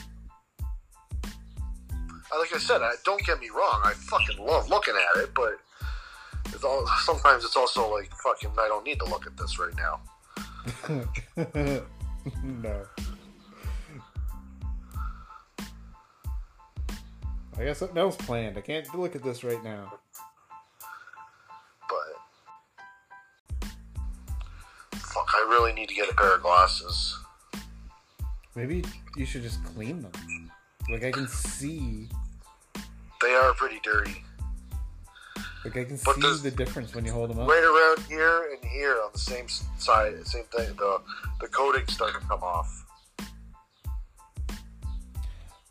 Like 2.40 2.56
I 2.56 2.60
said, 2.60 2.82
I, 2.82 2.94
don't 3.04 3.22
get 3.26 3.42
me 3.42 3.50
wrong, 3.50 3.82
I 3.84 3.92
fucking 3.94 4.38
love 4.46 4.70
looking 4.70 4.94
at 4.96 5.24
it, 5.24 5.34
but 5.36 5.58
it's 6.54 6.64
all, 6.64 6.88
sometimes 7.04 7.44
it's 7.44 7.58
also 7.58 7.92
like, 7.94 8.10
fucking, 8.24 8.52
I 8.58 8.68
don't 8.70 8.86
need 8.86 9.00
to 9.00 9.06
look 9.06 9.26
at 9.28 9.36
this 9.36 9.60
right 9.60 9.74
now. 9.76 10.00
no. 12.44 12.86
I 17.58 17.64
got 17.66 17.78
something 17.78 17.98
else 17.98 18.16
planned. 18.18 18.58
I 18.58 18.62
can't 18.62 18.94
look 18.96 19.16
at 19.16 19.24
this 19.24 19.44
right 19.44 19.64
now. 19.64 19.94
But, 21.90 23.70
fuck, 24.94 25.30
I 25.34 25.48
really 25.50 25.72
need 25.74 25.88
to 25.90 25.96
get 25.96 26.10
a 26.10 26.14
pair 26.14 26.36
of 26.36 26.42
glasses. 26.42 27.18
Maybe 28.56 28.84
you 29.16 29.26
should 29.26 29.42
just 29.44 29.64
clean 29.64 30.02
them. 30.02 30.12
Like 30.90 31.04
I 31.04 31.12
can 31.12 31.28
see, 31.28 32.08
They 33.22 33.34
are 33.34 33.54
pretty 33.54 33.80
dirty. 33.84 34.24
like 35.64 35.78
I 35.78 35.84
can 35.86 35.98
But 36.06 36.16
see 36.22 36.50
the 36.50 36.52
difference 36.56 36.94
when 36.94 37.06
you 37.06 37.12
hold 37.12 37.32
them 37.32 37.40
up. 37.40 37.50
Right 37.50 37.64
around 37.64 38.06
here 38.08 38.50
and 38.54 38.64
here 38.70 38.98
on 39.04 39.10
the 39.14 39.20
same 39.20 39.48
side, 39.78 40.26
same 40.28 40.44
thing. 40.56 40.76
The 40.76 41.02
the 41.42 41.48
coating's 41.48 41.94
starting 41.94 42.22
to 42.22 42.28
come 42.28 42.44
off. 42.44 42.85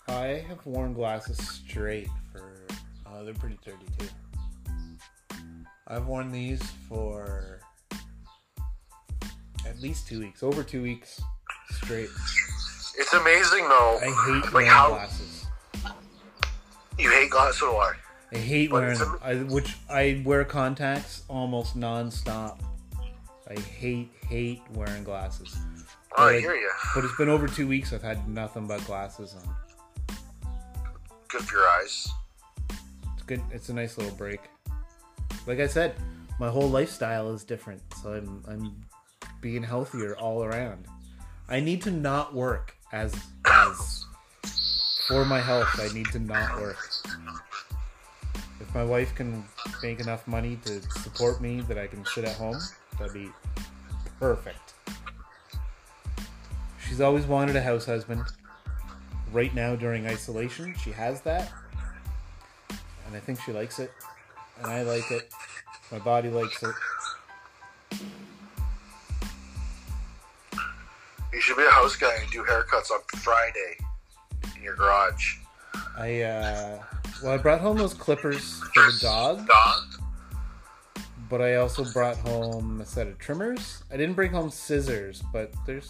I 0.09 0.45
have 0.49 0.64
worn 0.67 0.93
glasses 0.93 1.38
straight 1.38 2.09
for. 2.33 2.67
Oh, 3.07 3.25
they're 3.25 3.35
pretty 3.35 3.59
dirty 3.64 3.87
too. 3.99 4.09
I've 5.87 6.07
worn 6.07 6.31
these 6.33 6.62
for 6.88 7.61
at 9.67 9.81
least 9.81 10.07
two 10.09 10.21
weeks, 10.21 10.43
over 10.43 10.62
two 10.62 10.83
weeks 10.83 11.21
straight. 11.71 12.09
It's 12.97 13.12
amazing 13.12 13.69
though. 13.69 13.99
I 14.03 14.05
hate 14.27 14.45
like 14.45 14.53
wearing 14.53 14.69
how 14.69 14.88
glasses. 14.90 15.47
you 16.99 17.11
hate 17.11 17.31
glasses. 17.31 17.59
So 17.61 17.71
do 17.73 17.77
I. 17.79 17.93
I 18.33 18.37
hate 18.38 18.71
But 18.71 18.83
wearing 18.83 18.99
them. 18.99 19.19
I, 19.23 19.35
which 19.37 19.77
I 19.88 20.23
wear 20.25 20.45
contacts 20.45 21.23
almost 21.29 21.77
non-stop. 21.77 22.62
I 23.49 23.59
hate 23.61 24.11
hate 24.29 24.62
wearing 24.73 25.05
glasses. 25.05 25.57
Oh, 26.17 26.25
I 26.29 26.33
Like- 26.33 26.40
hear 26.40 26.55
you. 26.55 26.71
But 26.95 27.05
it's 27.05 27.17
been 27.17 27.29
over 27.29 27.47
two 27.47 27.67
weeks. 27.69 27.93
I've 27.93 28.03
had 28.03 28.27
nothing 28.29 28.67
but 28.67 28.85
glasses 28.87 29.35
on. 29.35 29.55
Good 31.35 31.42
for 31.42 31.57
your 31.57 31.68
eyes. 31.68 32.09
It's 33.14 33.23
good. 33.27 33.42
It's 33.51 33.68
a 33.68 33.75
nice 33.75 33.99
little 33.99 34.14
break. 34.14 34.38
Like 35.49 35.59
I 35.59 35.66
said, 35.66 35.97
my 36.38 36.49
whole 36.49 36.70
lifestyle 36.70 37.33
is 37.33 37.42
different, 37.42 37.83
so 38.01 38.12
I'm 38.12 38.44
I'm 38.47 38.87
being 39.40 39.64
healthier 39.64 40.16
all 40.16 40.44
around. 40.44 40.87
I 41.49 41.59
need 41.59 41.83
to 41.83 41.90
not 41.90 42.35
work 42.35 42.77
as 42.92 43.16
as 43.47 44.07
for 45.09 45.25
my 45.25 45.40
health. 45.40 45.68
I 45.81 45.92
need 45.92 46.07
to 46.12 46.20
not 46.20 46.61
work. 46.61 46.79
If 48.61 48.73
my 48.73 48.85
wife 48.85 49.12
can 49.16 49.44
make 49.83 49.99
enough 49.99 50.29
money 50.29 50.61
to 50.66 50.81
support 51.01 51.40
me 51.40 51.62
that 51.62 51.79
I 51.79 51.88
can 51.88 52.07
sit 52.07 52.25
at 52.27 52.37
home, 52.37 52.61
that'd 52.97 53.12
be 53.12 53.29
perfect. 54.20 54.75
She's 56.79 57.01
always 57.01 57.27
wanted 57.27 57.57
a 57.57 57.61
house 57.61 57.87
husband. 57.87 58.23
Right 59.35 59.55
now, 59.55 59.77
during 59.77 60.07
isolation, 60.07 60.75
she 60.83 60.92
has 60.92 61.20
that 61.23 61.53
and 63.14 63.23
I 63.23 63.25
think 63.25 63.40
she 63.40 63.53
likes 63.53 63.79
it, 63.79 63.92
and 64.59 64.66
I 64.66 64.83
like 64.83 65.09
it. 65.12 65.33
My 65.92 66.01
body 66.01 66.29
likes 66.31 66.61
it. 66.62 66.75
You 71.33 71.40
should 71.40 71.57
be 71.57 71.64
a 71.64 71.70
house 71.70 71.94
guy 71.94 72.12
and 72.20 72.29
do 72.33 72.42
haircuts 72.42 72.90
on 72.90 73.01
Friday 73.20 73.77
in 74.57 74.62
your 74.64 74.75
garage. 74.75 75.37
I 75.97 76.23
uh, 76.23 76.83
well, 77.23 77.33
I 77.33 77.37
brought 77.37 77.61
home 77.61 77.77
those 77.77 77.94
clippers 77.94 78.61
for 78.75 78.83
the 78.90 78.99
dog, 79.01 79.47
Dog? 79.47 81.05
but 81.31 81.40
I 81.40 81.57
also 81.57 81.85
brought 81.92 82.16
home 82.16 82.81
a 82.81 82.85
set 82.85 83.07
of 83.07 83.18
trimmers. 83.18 83.85
I 83.92 83.97
didn't 83.97 84.14
bring 84.14 84.33
home 84.33 84.51
scissors, 84.51 85.23
but 85.33 85.53
there's 85.66 85.88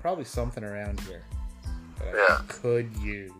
probably 0.00 0.24
something 0.24 0.64
around 0.64 1.00
here 1.00 1.24
that 1.98 2.14
yeah. 2.14 2.38
I 2.40 2.42
could 2.48 2.96
use. 2.98 3.32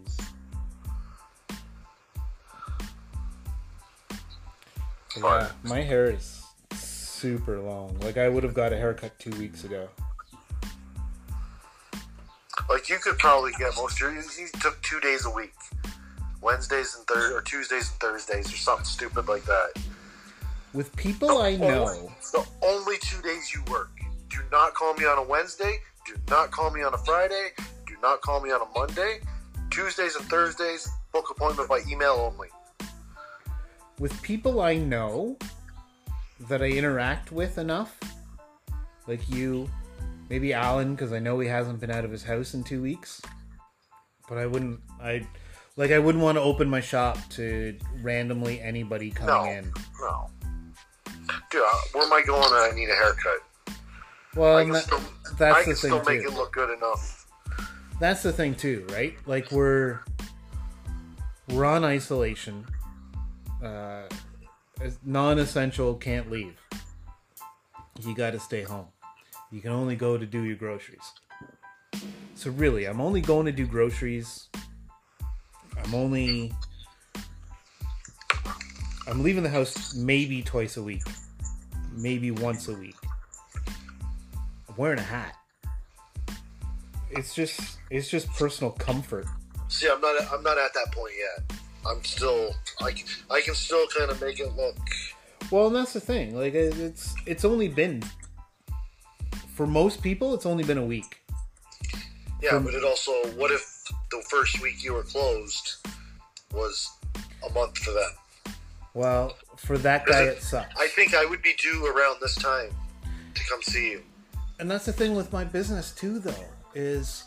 Yeah, 5.17 5.51
my 5.63 5.81
hair 5.81 6.11
is 6.11 6.45
super 6.75 7.61
long. 7.61 7.97
Like 8.01 8.17
I 8.17 8.29
would 8.29 8.43
have 8.43 8.55
got 8.55 8.73
a 8.73 8.77
haircut 8.77 9.19
two 9.19 9.31
weeks 9.39 9.65
ago. 9.65 9.89
Like 12.69 12.89
you 12.89 12.97
could 12.99 13.19
probably 13.19 13.53
get 13.59 13.75
most. 13.77 14.01
You, 14.01 14.09
you 14.11 14.49
took 14.61 14.81
two 14.83 14.99
days 15.01 15.27
a 15.27 15.31
week, 15.31 15.55
Wednesdays 16.41 16.97
and 16.97 17.07
Thursdays, 17.07 17.37
or 17.37 17.43
Tuesdays 17.43 17.91
and 17.91 18.01
Thursdays, 18.01 18.53
or 18.53 18.57
something 18.57 18.85
stupid 18.85 19.29
like 19.29 19.45
that. 19.45 19.79
With 20.73 20.95
people 20.97 21.29
the 21.29 21.45
I 21.45 21.57
know, 21.57 22.13
the 22.33 22.45
only 22.63 22.97
two 23.01 23.23
days 23.23 23.55
you 23.55 23.63
work. 23.71 23.91
Do 24.31 24.39
not 24.51 24.75
call 24.75 24.95
me 24.95 25.05
on 25.05 25.19
a 25.19 25.23
Wednesday. 25.23 25.79
Do 26.07 26.15
not 26.29 26.51
call 26.51 26.71
me 26.71 26.83
on 26.83 26.93
a 26.93 26.99
Friday. 26.99 27.51
Not 28.05 28.21
call 28.21 28.43
me 28.43 28.51
on 28.51 28.61
a 28.61 28.79
Monday. 28.79 29.21
Tuesdays 29.71 30.15
and 30.15 30.27
Thursdays, 30.27 30.87
book 31.11 31.31
appointment 31.31 31.71
by 31.71 31.81
email 31.89 32.31
only. 32.31 32.49
with 33.99 34.21
people 34.21 34.61
I 34.61 34.77
know 34.77 35.39
that 36.51 36.61
I 36.61 36.67
interact 36.67 37.33
with 37.33 37.57
enough, 37.57 37.99
like 39.07 39.27
you, 39.31 39.71
maybe 40.29 40.53
Alan, 40.53 40.95
because 40.95 41.15
I 41.15 41.19
know 41.19 41.39
he 41.41 41.49
hasn't 41.49 41.81
been 41.81 41.91
out 41.91 42.05
of 42.05 42.11
his 42.11 42.23
house 42.23 42.53
in 42.53 42.63
two 42.63 42.83
weeks. 42.83 43.23
But 44.29 44.37
I 44.37 44.45
wouldn't, 44.45 44.81
I 45.03 45.27
like, 45.79 45.91
I 45.91 45.99
wouldn't 45.99 46.23
want 46.23 46.37
to 46.37 46.43
open 46.43 46.69
my 46.69 46.83
shop 46.83 47.17
to 47.31 47.75
randomly 48.03 48.61
anybody 48.61 49.11
coming 49.13 49.35
No, 49.35 49.45
in. 49.51 49.73
no. 50.03 50.31
Dude, 51.51 51.63
where 51.93 52.05
am 52.05 52.13
I 52.13 52.21
going? 52.27 52.43
I 52.53 52.71
need 52.75 52.91
a 52.91 52.95
haircut. 52.97 53.39
Well, 54.37 54.59
I 54.59 54.61
and 54.61 54.69
can 54.69 54.75
that- 54.75 54.83
still, 54.83 55.01
that's 55.39 55.57
I 55.57 55.61
the 55.61 55.65
can 55.65 55.75
thing 55.75 55.77
still 55.77 56.05
make 56.05 56.21
too. 56.21 56.29
it 56.29 56.35
look 56.35 56.53
good 56.53 56.77
enough. 56.77 57.24
That's 58.01 58.23
the 58.23 58.33
thing 58.33 58.55
too, 58.55 58.87
right? 58.91 59.15
Like 59.27 59.51
we're 59.51 60.01
we're 61.51 61.65
on 61.65 61.85
isolation. 61.85 62.67
Uh, 63.63 64.03
non-essential 65.05 65.95
can't 65.95 66.31
leave. 66.31 66.59
You 68.03 68.15
got 68.15 68.33
to 68.33 68.41
stay 68.41 68.63
home. 68.63 68.87
You 69.51 69.61
can 69.61 69.71
only 69.71 69.97
go 69.97 70.19
to 70.19 70.27
do 70.27 70.43
your 70.43 70.57
groceries. 70.57 71.13
So 72.35 72.51
really, 72.51 72.87
I'm 72.87 73.01
only 73.01 73.21
going 73.21 73.47
to 73.47 73.53
do 73.53 73.67
groceries. 73.67 74.49
I'm 75.83 75.95
only 75.95 76.53
I'm 79.07 79.23
leaving 79.23 79.43
the 79.43 79.51
house 79.51 79.95
maybe 79.95 80.43
twice 80.43 80.77
a 80.77 80.83
week. 80.83 81.03
Maybe 81.93 82.31
once 82.31 82.69
a 82.69 82.75
week. 82.75 82.97
I'm 84.69 84.77
wearing 84.77 84.99
a 84.99 85.03
hat 85.03 85.37
it's 87.17 87.35
just 87.35 87.79
it's 87.91 88.09
just 88.09 88.29
personal 88.35 88.73
comfort. 88.73 89.27
See, 89.69 89.89
I'm 89.91 90.01
not. 90.01 90.21
I'm 90.33 90.43
not 90.43 90.59
at 90.59 90.73
that 90.75 90.93
point 90.93 91.15
yet. 91.19 91.59
I'm 91.87 92.03
still. 92.05 92.55
I, 92.83 92.93
can- 92.93 93.07
I 93.31 93.41
can 93.41 93.55
still 93.55 93.87
kind 93.97 94.11
of 94.11 94.21
make 94.21 94.41
it 94.41 94.55
look. 94.57 94.77
Well, 95.51 95.67
and 95.67 95.77
that's 95.77 95.93
the 95.93 96.01
thing. 96.01 96.35
Like 96.37 96.55
it's 96.55 97.15
it's 97.27 97.45
only 97.45 97.69
been 97.69 98.03
for 99.55 99.67
most 99.67 100.03
people, 100.03 100.35
it's 100.35 100.47
only 100.47 100.65
been 100.65 100.79
a 100.79 100.85
week. 100.85 101.23
Yeah, 102.43 102.51
From- 102.51 102.65
but 102.65 102.75
it 102.75 102.85
also. 102.85 103.13
What 103.37 103.51
if 103.51 103.85
the 104.11 104.23
first 104.29 104.61
week 104.63 104.83
you 104.83 104.95
were 104.95 105.03
closed 105.03 105.87
was 106.53 106.91
a 107.49 107.53
month 107.53 107.79
for 107.79 107.93
them? 107.93 108.11
Well, 108.95 109.37
for 109.57 109.77
that 109.79 110.07
guy, 110.07 110.23
it 110.25 110.43
sucks. 110.43 110.73
I 110.81 110.87
think 110.89 111.15
I 111.15 111.25
would 111.25 111.43
be 111.43 111.55
due 111.61 111.85
around 111.87 112.19
this 112.21 112.37
time 112.37 112.71
to 113.35 113.45
come 113.51 113.61
see 113.63 113.91
you. 113.93 114.03
And 114.61 114.71
that's 114.71 114.85
the 114.87 114.93
thing 114.93 115.15
with 115.17 115.33
my 115.33 115.43
business 115.43 115.91
too, 115.93 116.21
though, 116.21 116.33
is 116.75 117.25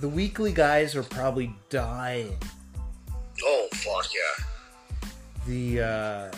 the 0.00 0.08
weekly 0.08 0.52
guys 0.52 0.94
are 0.96 1.02
probably 1.02 1.54
dying. 1.70 2.36
Oh 3.42 3.68
fuck 3.72 4.06
yeah! 4.14 4.44
The 5.46 5.80
uh, 5.82 6.36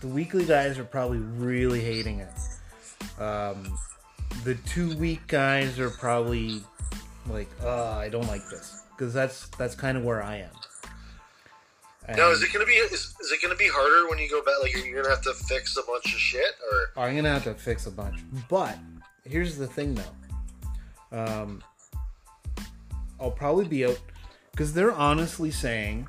the 0.00 0.08
weekly 0.08 0.44
guys 0.44 0.78
are 0.78 0.84
probably 0.84 1.18
really 1.18 1.80
hating 1.80 2.20
it. 2.20 3.20
Um, 3.20 3.78
the 4.44 4.54
two 4.66 4.96
week 4.96 5.26
guys 5.28 5.78
are 5.78 5.90
probably 5.90 6.62
like, 7.28 7.48
"Oh, 7.62 7.92
I 7.92 8.08
don't 8.08 8.26
like 8.26 8.48
this," 8.50 8.82
because 8.90 9.14
that's 9.14 9.48
that's 9.50 9.74
kind 9.74 9.96
of 9.96 10.04
where 10.04 10.22
I 10.22 10.38
am. 10.38 10.50
Now, 12.16 12.30
is 12.30 12.42
it 12.42 12.52
gonna 12.52 12.66
be? 12.66 12.72
Is, 12.72 12.92
is 12.92 13.32
it 13.32 13.40
gonna 13.40 13.54
be 13.54 13.68
harder 13.68 14.08
when 14.10 14.18
you 14.18 14.28
go 14.28 14.42
back? 14.42 14.54
Like 14.60 14.74
you're 14.74 15.02
gonna 15.02 15.14
have 15.14 15.22
to 15.22 15.34
fix 15.34 15.76
a 15.76 15.82
bunch 15.82 16.06
of 16.06 16.18
shit, 16.18 16.54
or 16.70 17.02
I'm 17.02 17.14
gonna 17.14 17.32
have 17.32 17.44
to 17.44 17.54
fix 17.54 17.86
a 17.86 17.92
bunch. 17.92 18.18
But 18.48 18.76
here's 19.24 19.56
the 19.56 19.68
thing, 19.68 19.94
though. 19.94 20.02
Um, 21.12 21.62
I'll 23.20 23.30
probably 23.30 23.66
be 23.66 23.84
out 23.86 24.00
because 24.50 24.72
they're 24.72 24.92
honestly 24.92 25.50
saying, 25.50 26.08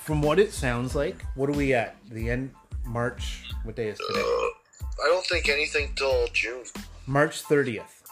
from 0.00 0.22
what 0.22 0.38
it 0.38 0.52
sounds 0.52 0.94
like, 0.94 1.20
what 1.34 1.48
are 1.48 1.54
we 1.54 1.74
at? 1.74 1.96
The 2.10 2.30
end 2.30 2.52
March. 2.84 3.50
What 3.64 3.76
day 3.76 3.88
is 3.88 3.98
today? 3.98 4.20
I 4.20 5.08
don't 5.08 5.26
think 5.26 5.48
anything 5.48 5.90
till 5.96 6.26
June. 6.32 6.64
March 7.06 7.42
30th. 7.42 8.02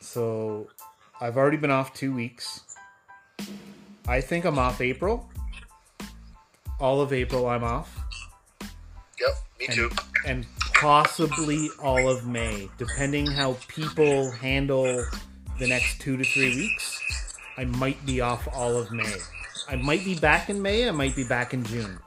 So 0.00 0.68
I've 1.20 1.36
already 1.36 1.56
been 1.56 1.70
off 1.70 1.94
two 1.94 2.14
weeks. 2.14 2.60
I 4.06 4.20
think 4.20 4.44
I'm 4.44 4.58
off 4.58 4.80
April. 4.80 5.28
All 6.80 7.00
of 7.00 7.12
April, 7.12 7.46
I'm 7.48 7.64
off. 7.64 7.98
Yep, 9.20 9.34
me 9.58 9.66
too. 9.74 9.90
and 10.24 10.46
possibly 10.80 11.68
all 11.82 12.08
of 12.08 12.26
May, 12.26 12.68
depending 12.78 13.26
how 13.26 13.56
people 13.66 14.30
handle 14.30 15.04
the 15.58 15.66
next 15.66 16.00
two 16.00 16.16
to 16.16 16.24
three 16.24 16.54
weeks. 16.54 17.34
I 17.56 17.64
might 17.64 18.04
be 18.06 18.20
off 18.20 18.48
all 18.54 18.76
of 18.76 18.92
May. 18.92 19.16
I 19.68 19.76
might 19.76 20.04
be 20.04 20.14
back 20.14 20.48
in 20.48 20.62
May. 20.62 20.88
I 20.88 20.92
might 20.92 21.16
be 21.16 21.24
back 21.24 21.52
in 21.52 21.64
June. 21.64 21.98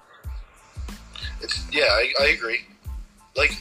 It's 1.42 1.68
yeah, 1.72 1.84
I, 1.84 2.14
I 2.22 2.26
agree. 2.28 2.62
Like, 3.36 3.52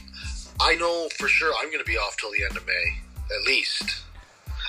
I 0.59 0.75
know 0.75 1.09
for 1.17 1.27
sure 1.27 1.53
I'm 1.61 1.71
gonna 1.71 1.83
be 1.83 1.97
off 1.97 2.15
till 2.17 2.31
the 2.31 2.43
end 2.45 2.55
of 2.55 2.65
May, 2.65 2.97
at 3.35 3.47
least. 3.47 4.03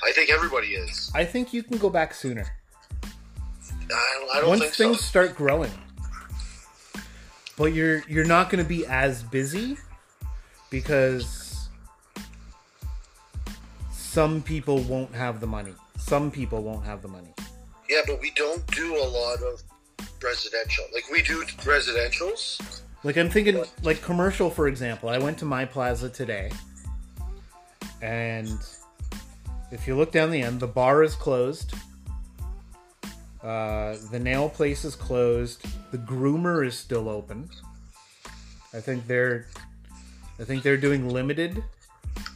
I 0.05 0.11
think 0.13 0.31
everybody 0.31 0.69
is. 0.69 1.13
I 1.15 1.25
think 1.25 1.53
you 1.53 1.63
can 1.63 1.79
go 1.79 1.89
back 1.89 2.13
sooner 2.15 2.47
I 3.95 4.19
don't, 4.19 4.37
I 4.37 4.41
don't 4.41 4.49
once 4.49 4.77
things 4.77 5.01
so. 5.01 5.05
start 5.05 5.37
growing. 5.37 5.71
But 7.57 7.75
you're 7.75 8.03
you're 8.09 8.25
not 8.25 8.51
going 8.51 8.63
to 8.63 8.69
be 8.69 8.87
as 8.87 9.23
busy 9.23 9.77
because 10.73 11.69
some 13.93 14.43
people 14.43 14.79
won't 14.81 15.15
have 15.15 15.39
the 15.39 15.47
money. 15.47 15.75
Some 15.99 16.33
people 16.33 16.65
won't 16.65 16.85
have 16.85 17.03
the 17.03 17.09
money. 17.09 17.33
Yeah, 17.89 18.01
but 18.07 18.21
we 18.21 18.33
don't 18.35 18.67
do 18.69 18.97
a 18.97 19.07
lot 19.07 19.41
of 19.43 19.63
residential. 20.21 20.85
Like 20.93 21.05
we 21.13 21.23
do 21.23 21.45
residentials. 21.59 22.81
Like 23.05 23.17
I'm 23.17 23.29
thinking, 23.29 23.63
like 23.83 24.03
commercial, 24.03 24.51
for 24.51 24.67
example. 24.67 25.09
I 25.09 25.19
went 25.19 25.39
to 25.39 25.45
my 25.45 25.65
plaza 25.65 26.09
today, 26.09 26.51
and 28.01 28.59
if 29.71 29.87
you 29.87 29.97
look 29.97 30.11
down 30.11 30.31
the 30.31 30.43
end, 30.43 30.61
the 30.61 30.67
bar 30.67 31.03
is 31.03 31.15
closed. 31.15 31.75
Uh, 33.43 33.97
the 34.11 34.21
nail 34.21 34.49
place 34.49 34.85
is 34.85 34.95
closed. 34.95 35.65
The 35.91 35.99
groomer 35.99 36.65
is 36.67 36.79
still 36.79 37.09
open. 37.09 37.51
I 38.73 38.81
think 38.81 39.07
they're, 39.07 39.49
I 40.43 40.45
think 40.45 40.63
they're 40.65 40.77
doing 40.77 41.09
limited, 41.09 41.63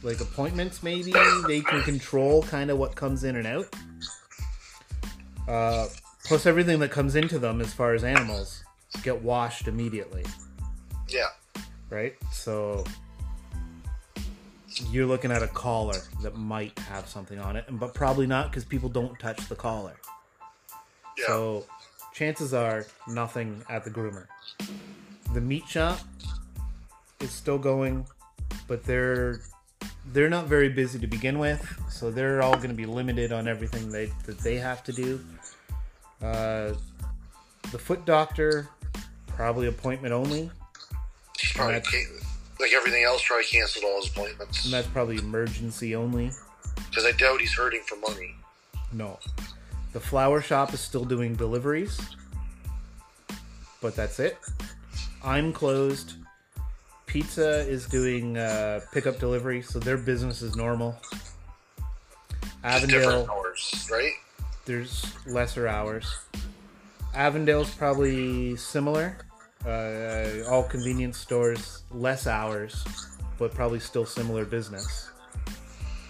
like 0.01 0.21
appointments. 0.21 0.81
Maybe 0.81 1.11
they 1.45 1.59
can 1.61 1.83
control 1.83 2.41
kind 2.43 2.71
of 2.71 2.77
what 2.79 2.95
comes 2.95 3.23
in 3.25 3.35
and 3.35 3.45
out. 3.45 3.67
Uh, 5.47 5.87
plus 6.25 6.45
everything 6.45 6.79
that 6.79 6.89
comes 6.91 7.15
into 7.15 7.37
them, 7.37 7.61
as 7.61 7.73
far 7.73 7.93
as 7.93 8.03
animals, 8.03 8.63
get 9.03 9.21
washed 9.21 9.67
immediately 9.67 10.25
Yeah. 11.09 11.27
right? 11.89 12.15
So 12.31 12.83
you're 14.89 15.05
looking 15.05 15.31
at 15.31 15.41
a 15.43 15.47
collar 15.47 15.99
that 16.21 16.35
might 16.35 16.77
have 16.79 17.07
something 17.07 17.39
on 17.39 17.55
it, 17.55 17.65
and 17.67 17.79
but 17.79 17.93
probably 17.93 18.27
not 18.27 18.49
because 18.51 18.63
people 18.65 18.89
don't 18.89 19.17
touch 19.19 19.47
the 19.49 19.55
collar. 19.55 19.95
Yeah. 21.17 21.27
So 21.27 21.65
chances 22.13 22.53
are 22.53 22.85
nothing 23.07 23.63
at 23.69 23.83
the 23.83 23.89
groomer. 23.89 24.27
The 25.33 25.41
meat 25.41 25.67
shop 25.67 25.99
is 27.19 27.31
still 27.31 27.57
going, 27.57 28.05
but 28.67 28.83
they're 28.83 29.39
they're 30.13 30.29
not 30.29 30.45
very 30.45 30.69
busy 30.69 30.99
to 30.99 31.07
begin 31.07 31.37
with, 31.39 31.61
so 31.89 32.09
they're 32.11 32.41
all 32.41 32.55
going 32.55 32.69
to 32.69 32.75
be 32.75 32.85
limited 32.85 33.31
on 33.31 33.47
everything 33.47 33.91
they 33.91 34.11
that 34.25 34.39
they 34.39 34.55
have 34.55 34.83
to 34.85 34.93
do. 34.93 35.19
Uh, 36.21 36.73
the 37.71 37.77
foot 37.77 38.05
doctor 38.05 38.67
probably 39.27 39.67
appointment 39.67 40.13
only. 40.13 40.49
Probably 41.53 41.75
like 42.59 42.71
everything 42.73 43.03
else. 43.03 43.23
Probably 43.25 43.45
canceled 43.45 43.85
all 43.85 44.01
his 44.01 44.09
appointments 44.09 44.65
And 44.65 44.73
that's 44.73 44.87
probably 44.87 45.17
emergency 45.17 45.95
only. 45.95 46.31
because 46.89 47.05
I 47.05 47.11
doubt 47.11 47.39
he's 47.39 47.53
hurting 47.53 47.81
for 47.85 47.95
money. 47.97 48.35
No. 48.91 49.19
The 49.93 49.99
flower 49.99 50.41
shop 50.41 50.73
is 50.73 50.79
still 50.79 51.05
doing 51.05 51.35
deliveries. 51.35 51.99
But 53.81 53.95
that's 53.95 54.19
it. 54.19 54.37
I'm 55.23 55.53
closed. 55.53 56.13
Pizza 57.07 57.61
is 57.61 57.87
doing 57.87 58.37
uh, 58.37 58.81
pickup 58.91 59.17
delivery, 59.17 59.61
so 59.61 59.79
their 59.79 59.97
business 59.97 60.41
is 60.41 60.55
normal. 60.55 60.95
Avondale, 62.63 63.27
hours, 63.31 63.87
right? 63.89 64.11
there's 64.65 65.13
lesser 65.25 65.67
hours. 65.67 66.19
Avondale's 67.15 67.73
probably 67.73 68.55
similar. 68.57 69.17
Uh, 69.65 70.43
all 70.49 70.63
convenience 70.63 71.17
stores, 71.17 71.83
less 71.91 72.27
hours, 72.27 72.85
but 73.39 73.53
probably 73.53 73.79
still 73.79 74.05
similar 74.05 74.45
business. 74.45 75.09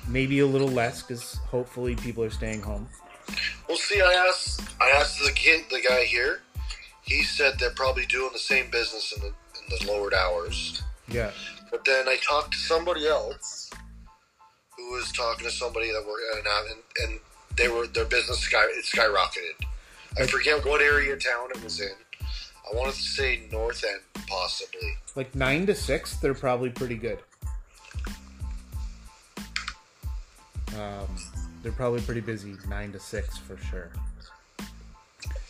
Maybe 0.07 0.39
a 0.39 0.47
little 0.47 0.67
less 0.67 1.03
because 1.03 1.35
hopefully 1.35 1.95
people 1.95 2.23
are 2.23 2.29
staying 2.29 2.61
home. 2.61 2.89
Well, 3.67 3.77
see, 3.77 4.01
I 4.01 4.25
asked, 4.27 4.61
I 4.81 4.89
asked 4.99 5.23
the 5.23 5.31
kid, 5.31 5.65
the 5.69 5.81
guy 5.87 6.03
here. 6.05 6.41
He 7.03 7.23
said 7.23 7.53
they're 7.59 7.69
probably 7.71 8.05
doing 8.07 8.31
the 8.33 8.39
same 8.39 8.69
business 8.71 9.13
in 9.15 9.21
the 9.21 9.27
in 9.27 9.85
the 9.85 9.91
lowered 9.91 10.13
hours. 10.13 10.83
Yeah. 11.09 11.31
But 11.71 11.85
then 11.85 12.07
I 12.07 12.17
talked 12.17 12.53
to 12.53 12.57
somebody 12.57 13.07
else 13.07 13.69
who 14.75 14.91
was 14.91 15.11
talking 15.11 15.45
to 15.45 15.51
somebody 15.51 15.91
that 15.91 16.03
worked 16.07 16.23
at 16.33 16.39
an 16.39 16.51
app, 16.51 16.65
and, 16.71 17.09
and 17.09 17.19
they 17.57 17.67
were 17.67 17.87
their 17.87 18.05
business 18.05 18.39
sky 18.39 18.63
it 18.69 18.85
skyrocketed. 18.85 19.65
I 20.19 20.25
forget 20.27 20.65
what 20.65 20.81
area 20.81 21.13
of 21.13 21.23
town 21.23 21.49
it 21.53 21.63
was 21.63 21.79
in. 21.79 21.91
I 22.21 22.75
wanted 22.75 22.95
to 22.95 23.01
say 23.01 23.41
North 23.51 23.83
End, 23.83 24.01
possibly. 24.27 24.97
Like 25.15 25.33
nine 25.35 25.65
to 25.67 25.75
six, 25.75 26.17
they're 26.17 26.33
probably 26.33 26.69
pretty 26.69 26.95
good. 26.95 27.19
Um, 30.75 31.07
they're 31.63 31.71
probably 31.71 32.01
pretty 32.01 32.21
busy 32.21 32.55
nine 32.67 32.91
to 32.91 32.99
six 32.99 33.37
for 33.37 33.57
sure. 33.57 33.89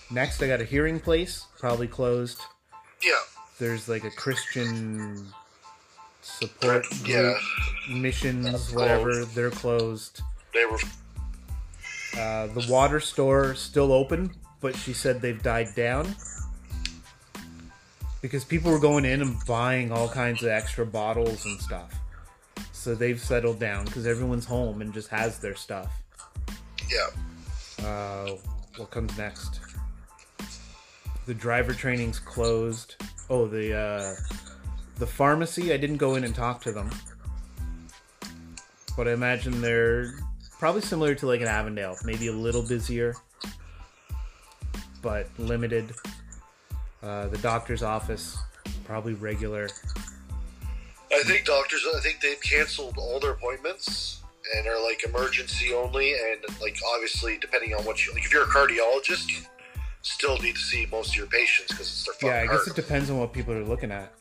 Next, 0.09 0.41
I 0.41 0.47
got 0.47 0.61
a 0.61 0.63
hearing 0.63 0.99
place, 0.99 1.45
probably 1.59 1.87
closed. 1.87 2.39
Yeah, 3.03 3.13
There's 3.59 3.89
like 3.89 4.05
a 4.05 4.11
Christian 4.11 5.27
support 6.27 6.85
Yeah. 7.05 7.15
group, 7.21 7.37
missions, 7.89 8.71
whatever. 8.71 9.25
They're 9.25 9.51
closed. 9.51 10.21
they 10.53 10.65
were. 10.65 10.79
Uh, 12.17 12.47
the 12.47 12.65
water 12.69 12.99
store 12.99 13.53
still 13.55 13.91
open, 13.93 14.33
but 14.59 14.75
she 14.75 14.91
said 14.93 15.21
they've 15.21 15.41
died 15.43 15.67
down 15.75 16.15
because 18.21 18.43
people 18.43 18.71
were 18.71 18.79
going 18.79 19.05
in 19.05 19.21
and 19.21 19.35
buying 19.45 19.91
all 19.91 20.09
kinds 20.09 20.41
of 20.41 20.49
extra 20.49 20.85
bottles 20.85 21.45
and 21.45 21.59
stuff. 21.61 21.93
So 22.71 22.95
they've 22.95 23.19
settled 23.21 23.59
down 23.59 23.85
because 23.85 24.07
everyone's 24.07 24.45
home 24.45 24.81
and 24.81 24.93
just 24.93 25.09
has 25.09 25.37
their 25.39 25.55
stuff. 25.55 25.91
Yeah, 26.89 27.85
Uh, 27.85 28.31
what 28.77 28.89
comes 28.91 29.15
next? 29.17 29.59
The 31.27 31.33
driver 31.33 31.73
training's 31.73 32.17
closed. 32.19 32.95
Oh, 33.29 33.45
the 33.47 33.75
uh, 33.77 34.15
the 34.97 35.07
pharmacy. 35.07 35.73
I 35.73 35.77
didn't 35.77 35.97
go 35.97 36.15
in 36.15 36.23
and 36.23 36.33
talk 36.33 36.61
to 36.61 36.71
them, 36.71 36.89
but 38.95 39.07
I 39.07 39.13
imagine 39.13 39.61
they're 39.61 40.13
probably 40.59 40.81
similar 40.81 41.15
to 41.15 41.27
like 41.27 41.41
an 41.41 41.47
Avondale, 41.47 41.95
maybe 42.03 42.27
a 42.27 42.33
little 42.33 42.63
busier, 42.63 43.15
but 45.01 45.27
limited. 45.37 45.93
Uh, 47.03 47.27
the 47.27 47.37
doctor's 47.37 47.83
office 47.83 48.37
probably 48.85 49.13
regular. 49.13 49.69
I 51.13 51.23
think 51.23 51.45
doctors. 51.45 51.85
I 51.95 51.99
think 52.01 52.19
they've 52.21 52.41
canceled 52.41 52.97
all 52.97 53.19
their 53.19 53.31
appointments 53.31 54.21
and 54.55 54.67
are 54.67 54.81
like 54.83 55.03
emergency 55.03 55.73
only, 55.73 56.13
and 56.13 56.41
like 56.59 56.77
obviously 56.95 57.37
depending 57.39 57.73
on 57.75 57.83
what 57.85 58.05
you 58.05 58.13
like. 58.13 58.25
If 58.25 58.33
you're 58.33 58.43
a 58.43 58.47
cardiologist, 58.47 59.29
you 59.29 59.39
still 60.01 60.37
need 60.39 60.55
to 60.55 60.61
see 60.61 60.87
most 60.91 61.11
of 61.11 61.15
your 61.17 61.27
patients 61.27 61.67
because 61.71 61.87
it's 61.87 62.03
their 62.05 62.13
fucking 62.15 62.29
Yeah, 62.29 62.35
I 62.41 62.45
heart. 62.45 62.65
guess 62.65 62.67
it 62.67 62.75
depends 62.75 63.09
on 63.09 63.19
what 63.19 63.31
people 63.31 63.53
are 63.53 63.63
looking 63.63 63.91
at. 63.91 64.11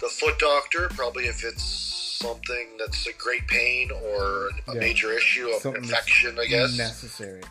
The 0.00 0.08
foot 0.08 0.38
doctor 0.38 0.88
probably 0.90 1.24
if 1.24 1.44
it's 1.44 1.62
something 1.62 2.68
that's 2.78 3.06
a 3.06 3.12
great 3.14 3.46
pain 3.48 3.90
or 3.90 4.48
a 4.68 4.74
Yeah. 4.74 4.80
major 4.80 5.12
issue 5.12 5.48
of 5.48 5.60
Something 5.62 5.82
infection, 5.82 6.38
I 6.38 6.46
guess. 6.46 6.76
necessary. 6.76 7.42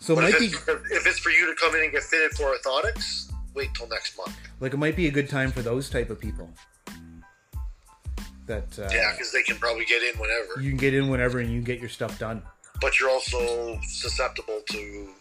So 0.00 0.12
it 0.12 0.16
But 0.16 0.24
might 0.24 0.34
if 0.34 0.40
be 0.40 0.46
it's, 0.46 0.68
if 0.92 1.06
it's 1.06 1.18
for 1.18 1.30
you 1.30 1.46
to 1.46 1.54
come 1.60 1.74
in 1.76 1.82
and 1.84 1.92
get 1.92 2.02
fitted 2.02 2.32
for 2.32 2.54
orthotics, 2.56 3.30
wait 3.54 3.72
till 3.74 3.88
next 3.88 4.16
month. 4.16 4.34
like 4.60 4.72
it 4.74 4.76
might 4.76 4.96
be 4.96 5.06
a 5.08 5.10
good 5.10 5.28
time 5.28 5.50
for 5.52 5.62
those 5.62 5.88
type 5.90 6.10
of 6.10 6.20
people. 6.20 6.48
That 8.46 8.78
uh, 8.78 8.88
Yeah, 8.92 9.12
because 9.12 9.30
they 9.32 9.42
can 9.42 9.56
probably 9.56 9.84
get 9.84 10.02
in 10.02 10.18
whenever. 10.20 10.60
you 10.60 10.70
can 10.70 10.78
get 10.78 10.94
in 10.94 11.08
whenever 11.08 11.38
and 11.40 11.50
you 11.50 11.58
can 11.58 11.64
get 11.64 11.80
your 11.80 11.88
stuff 11.90 12.18
done. 12.18 12.42
But 12.80 12.98
you're 12.98 13.10
also 13.10 13.78
susceptible 13.82 14.60
to 14.70 14.78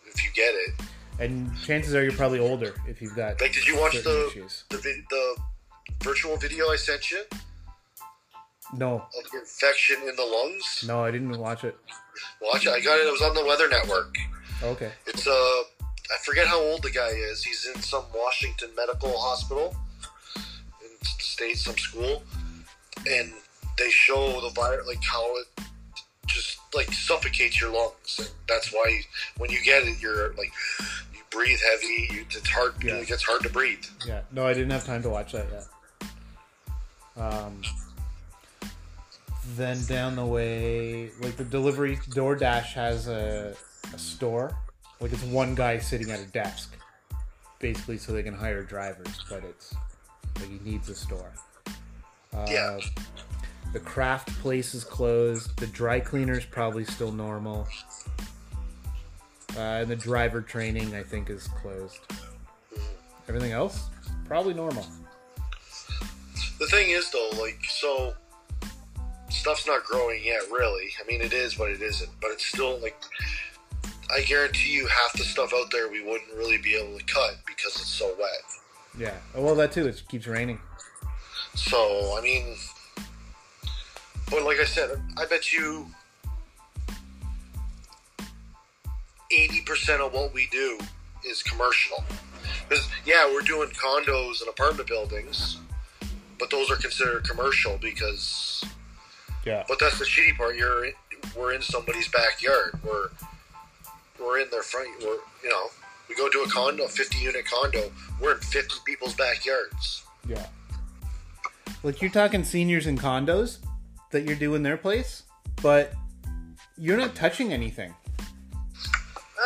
if 0.07 0.23
you 0.23 0.31
get 0.33 0.53
it. 0.53 0.73
And 1.19 1.51
chances 1.63 1.95
are 1.95 2.03
you're 2.03 2.13
probably 2.13 2.39
older 2.39 2.75
if 2.87 3.01
you've 3.01 3.15
got 3.15 3.41
Like, 3.41 3.51
did 3.51 3.67
you 3.67 3.79
watch 3.79 3.93
the 4.03 4.31
the, 4.69 4.77
the 5.09 5.35
virtual 6.03 6.37
video 6.37 6.65
I 6.69 6.75
sent 6.75 7.11
you 7.11 7.23
No, 8.73 8.95
of 9.17 9.31
the 9.31 9.39
infection 9.39 9.97
in 10.07 10.15
the 10.15 10.23
lungs? 10.25 10.83
no, 10.87 11.03
I 11.03 11.11
didn't 11.11 11.37
watch 11.37 11.63
it. 11.63 11.77
Watch 12.41 12.65
it. 12.65 12.71
I 12.71 12.79
got 12.81 12.99
it. 12.99 13.07
It 13.07 13.11
was 13.11 13.21
on 13.21 13.33
the 13.35 13.45
Weather 13.45 13.69
Network. 13.69 14.15
Okay, 14.63 14.91
It's 15.05 15.27
uh, 15.27 15.31
I 15.31 16.17
forget 16.23 16.47
how 16.47 16.59
old 16.59 16.81
the 16.83 16.89
guy 16.89 17.09
is. 17.09 17.43
He's 17.43 17.67
in 17.73 17.81
some 17.81 18.03
Washington 18.15 18.69
medical 18.75 19.15
hospital 19.17 19.75
in 20.81 20.89
the 20.99 21.05
states, 21.05 21.65
some 21.65 21.77
school, 21.77 22.23
and 23.09 23.31
they 23.77 23.89
show 23.91 24.41
the 24.41 24.49
virus 24.55 24.87
like 24.87 25.03
how 25.03 25.23
it 25.37 25.45
just 26.25 26.57
like 26.73 26.91
suffocates 26.91 27.61
your 27.61 27.71
lungs, 27.71 28.15
and 28.19 28.29
that's 28.49 28.73
why 28.73 28.99
when 29.37 29.51
you 29.51 29.61
get 29.63 29.83
it, 29.83 30.01
you're 30.01 30.29
like 30.33 30.51
you 31.13 31.19
breathe 31.29 31.59
heavy. 31.71 32.07
You, 32.11 32.21
it's 32.29 32.49
hard. 32.49 32.73
Yeah. 32.83 32.95
It 32.95 33.07
gets 33.07 33.23
hard 33.23 33.43
to 33.43 33.49
breathe. 33.49 33.85
yeah, 34.07 34.21
no, 34.31 34.45
I 34.47 34.53
didn't 34.53 34.71
have 34.71 34.85
time 34.85 35.03
to 35.03 35.09
watch 35.09 35.33
that 35.33 35.45
yet. 35.51 35.65
Um, 37.17 37.61
then 39.55 39.83
down 39.85 40.15
the 40.15 40.25
way, 40.25 41.09
like 41.21 41.37
the 41.37 41.43
delivery 41.43 41.97
DoorDash 41.97 42.73
has 42.73 43.07
a, 43.07 43.55
a 43.93 43.97
store, 43.97 44.55
like 44.99 45.13
it's 45.13 45.23
one 45.23 45.55
guy 45.55 45.79
sitting 45.79 46.11
at 46.11 46.19
a 46.19 46.25
desk, 46.25 46.77
basically, 47.59 47.97
so 47.97 48.11
they 48.11 48.23
can 48.23 48.33
hire 48.33 48.63
drivers. 48.63 49.23
But 49.29 49.43
it's 49.43 49.73
like 50.39 50.49
he 50.49 50.59
needs 50.69 50.89
a 50.89 50.95
store. 50.95 51.31
Uh, 52.33 52.45
Yeah. 52.49 52.79
The 53.73 53.79
craft 53.81 54.29
place 54.39 54.73
is 54.73 54.83
closed. 54.83 55.57
The 55.59 55.67
dry 55.67 55.99
cleaner's 55.99 56.45
probably 56.45 56.85
still 56.85 57.11
normal. 57.11 57.67
Uh, 59.55 59.59
and 59.59 59.89
the 59.89 59.95
driver 59.95 60.41
training, 60.41 60.95
I 60.95 61.03
think, 61.03 61.29
is 61.29 61.47
closed. 61.61 61.99
Everything 63.27 63.51
else, 63.51 63.89
probably 64.25 64.53
normal. 64.53 64.85
The 66.59 66.67
thing 66.67 66.89
is, 66.89 67.09
though, 67.11 67.29
like 67.39 67.59
so. 67.67 68.13
Stuff's 69.29 69.67
not 69.67 69.83
growing 69.83 70.23
yet, 70.23 70.41
really. 70.49 70.89
I 71.01 71.05
mean, 71.05 71.21
it 71.21 71.33
is, 71.33 71.55
but 71.55 71.69
it 71.69 71.81
isn't. 71.81 72.09
But 72.21 72.31
it's 72.31 72.45
still 72.45 72.79
like 72.79 72.95
I 74.13 74.21
guarantee 74.21 74.71
you, 74.71 74.87
half 74.87 75.13
the 75.13 75.23
stuff 75.23 75.53
out 75.53 75.69
there 75.71 75.89
we 75.89 76.01
wouldn't 76.01 76.33
really 76.35 76.57
be 76.57 76.75
able 76.75 76.97
to 76.97 77.03
cut 77.05 77.35
because 77.45 77.75
it's 77.75 77.87
so 77.87 78.15
wet. 78.17 78.29
Yeah. 78.97 79.15
Oh, 79.35 79.43
well, 79.43 79.55
that 79.55 79.71
too. 79.71 79.87
It 79.87 80.01
keeps 80.07 80.27
raining. 80.27 80.59
So, 81.55 82.15
I 82.17 82.21
mean, 82.21 82.55
but 84.29 84.43
like 84.43 84.59
I 84.59 84.65
said, 84.65 85.01
I 85.17 85.25
bet 85.25 85.51
you 85.51 85.87
80% 89.31 89.99
of 89.99 90.13
what 90.13 90.33
we 90.33 90.47
do 90.51 90.79
is 91.25 91.43
commercial. 91.43 92.03
Because, 92.69 92.87
yeah, 93.05 93.29
we're 93.31 93.41
doing 93.41 93.69
condos 93.69 94.41
and 94.41 94.49
apartment 94.49 94.87
buildings, 94.87 95.57
but 96.39 96.49
those 96.49 96.69
are 96.71 96.75
considered 96.75 97.27
commercial 97.27 97.77
because, 97.81 98.63
Yeah. 99.45 99.63
but 99.67 99.79
that's 99.79 99.99
the 99.99 100.05
shitty 100.05 100.37
part. 100.37 100.55
You're, 100.55 100.85
in- 100.85 100.93
we're 101.35 101.53
in 101.53 101.61
somebody's 101.61 102.07
backyard. 102.09 102.79
We're, 102.85 103.09
we're 104.19 104.39
in 104.39 104.49
their 104.49 104.63
front, 104.63 104.89
we're, 105.01 105.17
you 105.43 105.49
know, 105.49 105.67
we 106.09 106.15
go 106.15 106.29
to 106.29 106.39
a 106.39 106.49
condo, 106.49 106.85
a 106.85 106.87
50 106.87 107.17
unit 107.19 107.45
condo, 107.45 107.91
we're 108.21 108.33
in 108.33 108.39
50 108.39 108.75
people's 108.85 109.13
backyards. 109.13 110.03
Yeah. 110.27 110.45
Like 111.83 112.01
you're 112.01 112.11
talking 112.11 112.43
seniors 112.43 112.87
in 112.87 112.97
condos 112.97 113.59
that 114.11 114.23
you're 114.23 114.35
doing 114.37 114.63
their 114.63 114.77
place, 114.77 115.23
but 115.61 115.93
you're 116.77 116.97
not 116.97 117.13
touching 117.15 117.53
anything. 117.53 117.93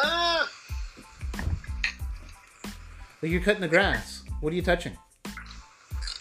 Ah! 0.04 0.50
Like 3.22 3.32
you're 3.32 3.42
cutting 3.42 3.62
the 3.62 3.68
grass. 3.68 4.24
What 4.40 4.54
are 4.54 4.56
you 4.56 4.62
touching? 4.62 4.98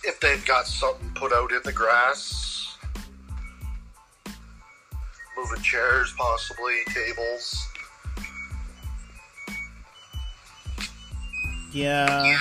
If 0.05 0.19
they've 0.21 0.45
got 0.47 0.67
something 0.67 1.11
put 1.15 1.33
out 1.33 1.53
in 1.53 1.61
the 1.65 1.73
grass, 1.73 2.77
moving 5.37 5.63
chairs, 5.63 6.13
possibly 6.17 6.83
tables. 6.95 7.67
Yeah. 11.73 12.37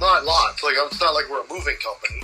Not 0.00 0.24
lots. 0.24 0.64
Like 0.64 0.74
it's 0.76 1.00
not 1.00 1.14
like 1.14 1.28
we're 1.30 1.42
a 1.42 1.48
moving 1.48 1.76
company. 1.76 2.22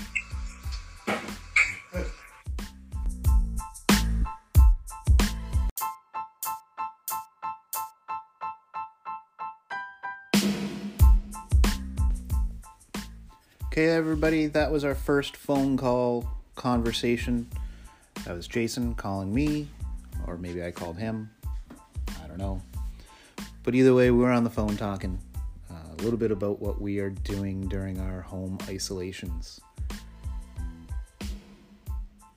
Okay, 13.78 13.90
everybody, 13.90 14.46
that 14.46 14.72
was 14.72 14.82
our 14.82 14.96
first 14.96 15.36
phone 15.36 15.76
call 15.76 16.28
conversation. 16.56 17.48
That 18.24 18.34
was 18.34 18.48
Jason 18.48 18.96
calling 18.96 19.32
me, 19.32 19.68
or 20.26 20.36
maybe 20.36 20.64
I 20.64 20.72
called 20.72 20.98
him. 20.98 21.30
I 22.20 22.26
don't 22.26 22.38
know. 22.38 22.60
But 23.62 23.76
either 23.76 23.94
way, 23.94 24.10
we 24.10 24.18
were 24.18 24.32
on 24.32 24.42
the 24.42 24.50
phone 24.50 24.76
talking. 24.76 25.20
Uh, 25.70 25.74
a 25.96 26.02
little 26.02 26.18
bit 26.18 26.32
about 26.32 26.60
what 26.60 26.80
we 26.80 26.98
are 26.98 27.10
doing 27.10 27.68
during 27.68 28.00
our 28.00 28.20
home 28.20 28.58
isolations. 28.68 29.60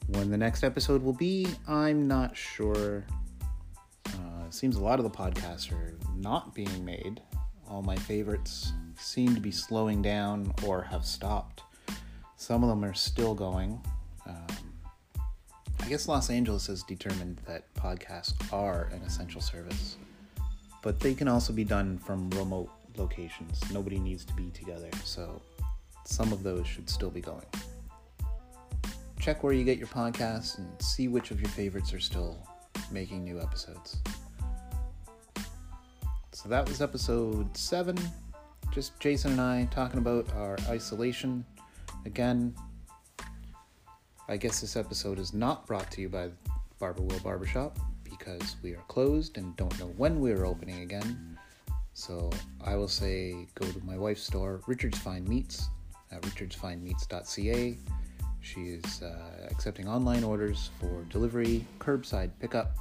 When 0.09 0.29
the 0.29 0.37
next 0.37 0.63
episode 0.63 1.01
will 1.01 1.11
be, 1.11 1.47
I'm 1.67 2.07
not 2.07 2.37
sure. 2.37 3.03
Uh, 4.05 4.51
seems 4.51 4.75
a 4.75 4.83
lot 4.83 4.99
of 4.99 5.05
the 5.05 5.17
podcasts 5.17 5.71
are 5.71 5.95
not 6.15 6.53
being 6.53 6.85
made. 6.85 7.19
All 7.67 7.81
my 7.81 7.95
favorites 7.95 8.73
seem 9.01 9.35
to 9.35 9.41
be 9.41 9.51
slowing 9.51 10.01
down 10.01 10.53
or 10.65 10.81
have 10.83 11.05
stopped. 11.05 11.63
Some 12.37 12.63
of 12.63 12.69
them 12.69 12.83
are 12.85 12.93
still 12.93 13.35
going. 13.35 13.81
Um, 14.25 14.47
I 15.79 15.89
guess 15.89 16.07
Los 16.07 16.29
Angeles 16.29 16.67
has 16.67 16.83
determined 16.83 17.39
that 17.47 17.73
podcasts 17.73 18.33
are 18.53 18.89
an 18.93 19.01
essential 19.01 19.41
service, 19.41 19.97
but 20.81 20.99
they 20.99 21.13
can 21.13 21.27
also 21.27 21.53
be 21.53 21.63
done 21.63 21.97
from 21.97 22.29
remote 22.31 22.69
locations. 22.97 23.61
Nobody 23.71 23.99
needs 23.99 24.23
to 24.25 24.33
be 24.33 24.49
together, 24.51 24.89
so 25.03 25.41
some 26.05 26.31
of 26.31 26.43
those 26.43 26.67
should 26.67 26.89
still 26.89 27.09
be 27.09 27.21
going 27.21 27.45
check 29.21 29.43
where 29.43 29.53
you 29.53 29.63
get 29.63 29.77
your 29.77 29.87
podcasts 29.87 30.57
and 30.57 30.67
see 30.81 31.07
which 31.07 31.29
of 31.29 31.39
your 31.39 31.49
favorites 31.51 31.93
are 31.93 31.99
still 31.99 32.35
making 32.91 33.23
new 33.23 33.39
episodes. 33.39 33.97
So 36.31 36.49
that 36.49 36.67
was 36.67 36.81
episode 36.81 37.55
seven. 37.55 37.99
Just 38.71 38.99
Jason 38.99 39.33
and 39.33 39.41
I 39.41 39.67
talking 39.71 39.99
about 39.99 40.31
our 40.33 40.57
isolation. 40.69 41.45
Again, 42.05 42.55
I 44.27 44.37
guess 44.37 44.61
this 44.61 44.75
episode 44.75 45.19
is 45.19 45.33
not 45.33 45.67
brought 45.67 45.91
to 45.91 46.01
you 46.01 46.09
by 46.09 46.29
Barber 46.79 47.03
Will 47.03 47.19
Barbershop 47.19 47.77
because 48.03 48.55
we 48.63 48.71
are 48.71 48.83
closed 48.87 49.37
and 49.37 49.55
don't 49.57 49.77
know 49.79 49.93
when 49.97 50.19
we 50.19 50.31
are 50.31 50.45
opening 50.45 50.81
again. 50.81 51.37
So 51.93 52.29
I 52.63 52.75
will 52.75 52.87
say 52.87 53.47
go 53.55 53.65
to 53.65 53.85
my 53.85 53.97
wife's 53.97 54.23
store, 54.23 54.61
Richard's 54.67 54.97
Fine 54.99 55.27
Meats, 55.27 55.69
at 56.11 56.21
richardsfinemeats.ca 56.21 57.77
she 58.41 58.61
is 58.61 59.01
uh, 59.03 59.47
accepting 59.49 59.87
online 59.87 60.23
orders 60.23 60.71
for 60.79 61.05
delivery, 61.09 61.65
curbside 61.79 62.31
pickup. 62.39 62.75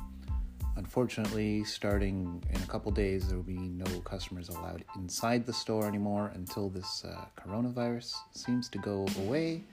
Unfortunately, 0.77 1.65
starting 1.65 2.43
in 2.51 2.63
a 2.63 2.67
couple 2.67 2.91
days, 2.93 3.29
there 3.29 3.37
will 3.37 3.43
be 3.43 3.59
no 3.59 4.01
customers 4.01 4.49
allowed 4.49 4.85
inside 4.97 5.45
the 5.45 5.53
store 5.53 5.87
anymore 5.87 6.31
until 6.35 6.69
this 6.69 7.05
uh, 7.05 7.25
coronavirus 7.37 8.15
seems 8.33 8.69
to 8.69 8.79
go 8.79 9.07
away. 9.19 9.65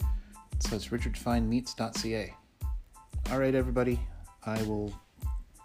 So 0.60 0.76
it's 0.76 0.88
richardfinemeats.ca. 0.88 2.34
All 3.32 3.40
right, 3.40 3.56
everybody, 3.56 4.00
I 4.46 4.62
will 4.64 4.94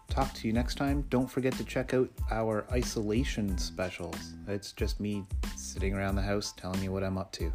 talk 0.08 0.34
to 0.34 0.46
you 0.46 0.52
next 0.52 0.74
time. 0.74 1.04
Don't 1.08 1.30
forget 1.30 1.54
to 1.54 1.64
check 1.64 1.94
out 1.94 2.10
our 2.30 2.66
isolation 2.70 3.56
specials. 3.56 4.34
It's 4.46 4.72
just 4.72 5.00
me 5.00 5.24
sitting 5.56 5.94
around 5.94 6.16
the 6.16 6.22
house 6.22 6.52
telling 6.56 6.82
you 6.82 6.92
what 6.92 7.02
I'm 7.02 7.16
up 7.16 7.32
to. 7.32 7.52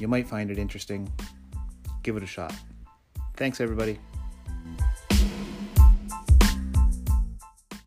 You 0.00 0.08
might 0.08 0.26
find 0.26 0.50
it 0.50 0.58
interesting. 0.58 1.10
Give 2.02 2.16
it 2.16 2.22
a 2.22 2.26
shot. 2.26 2.52
Thanks, 3.36 3.60
everybody. 3.60 3.98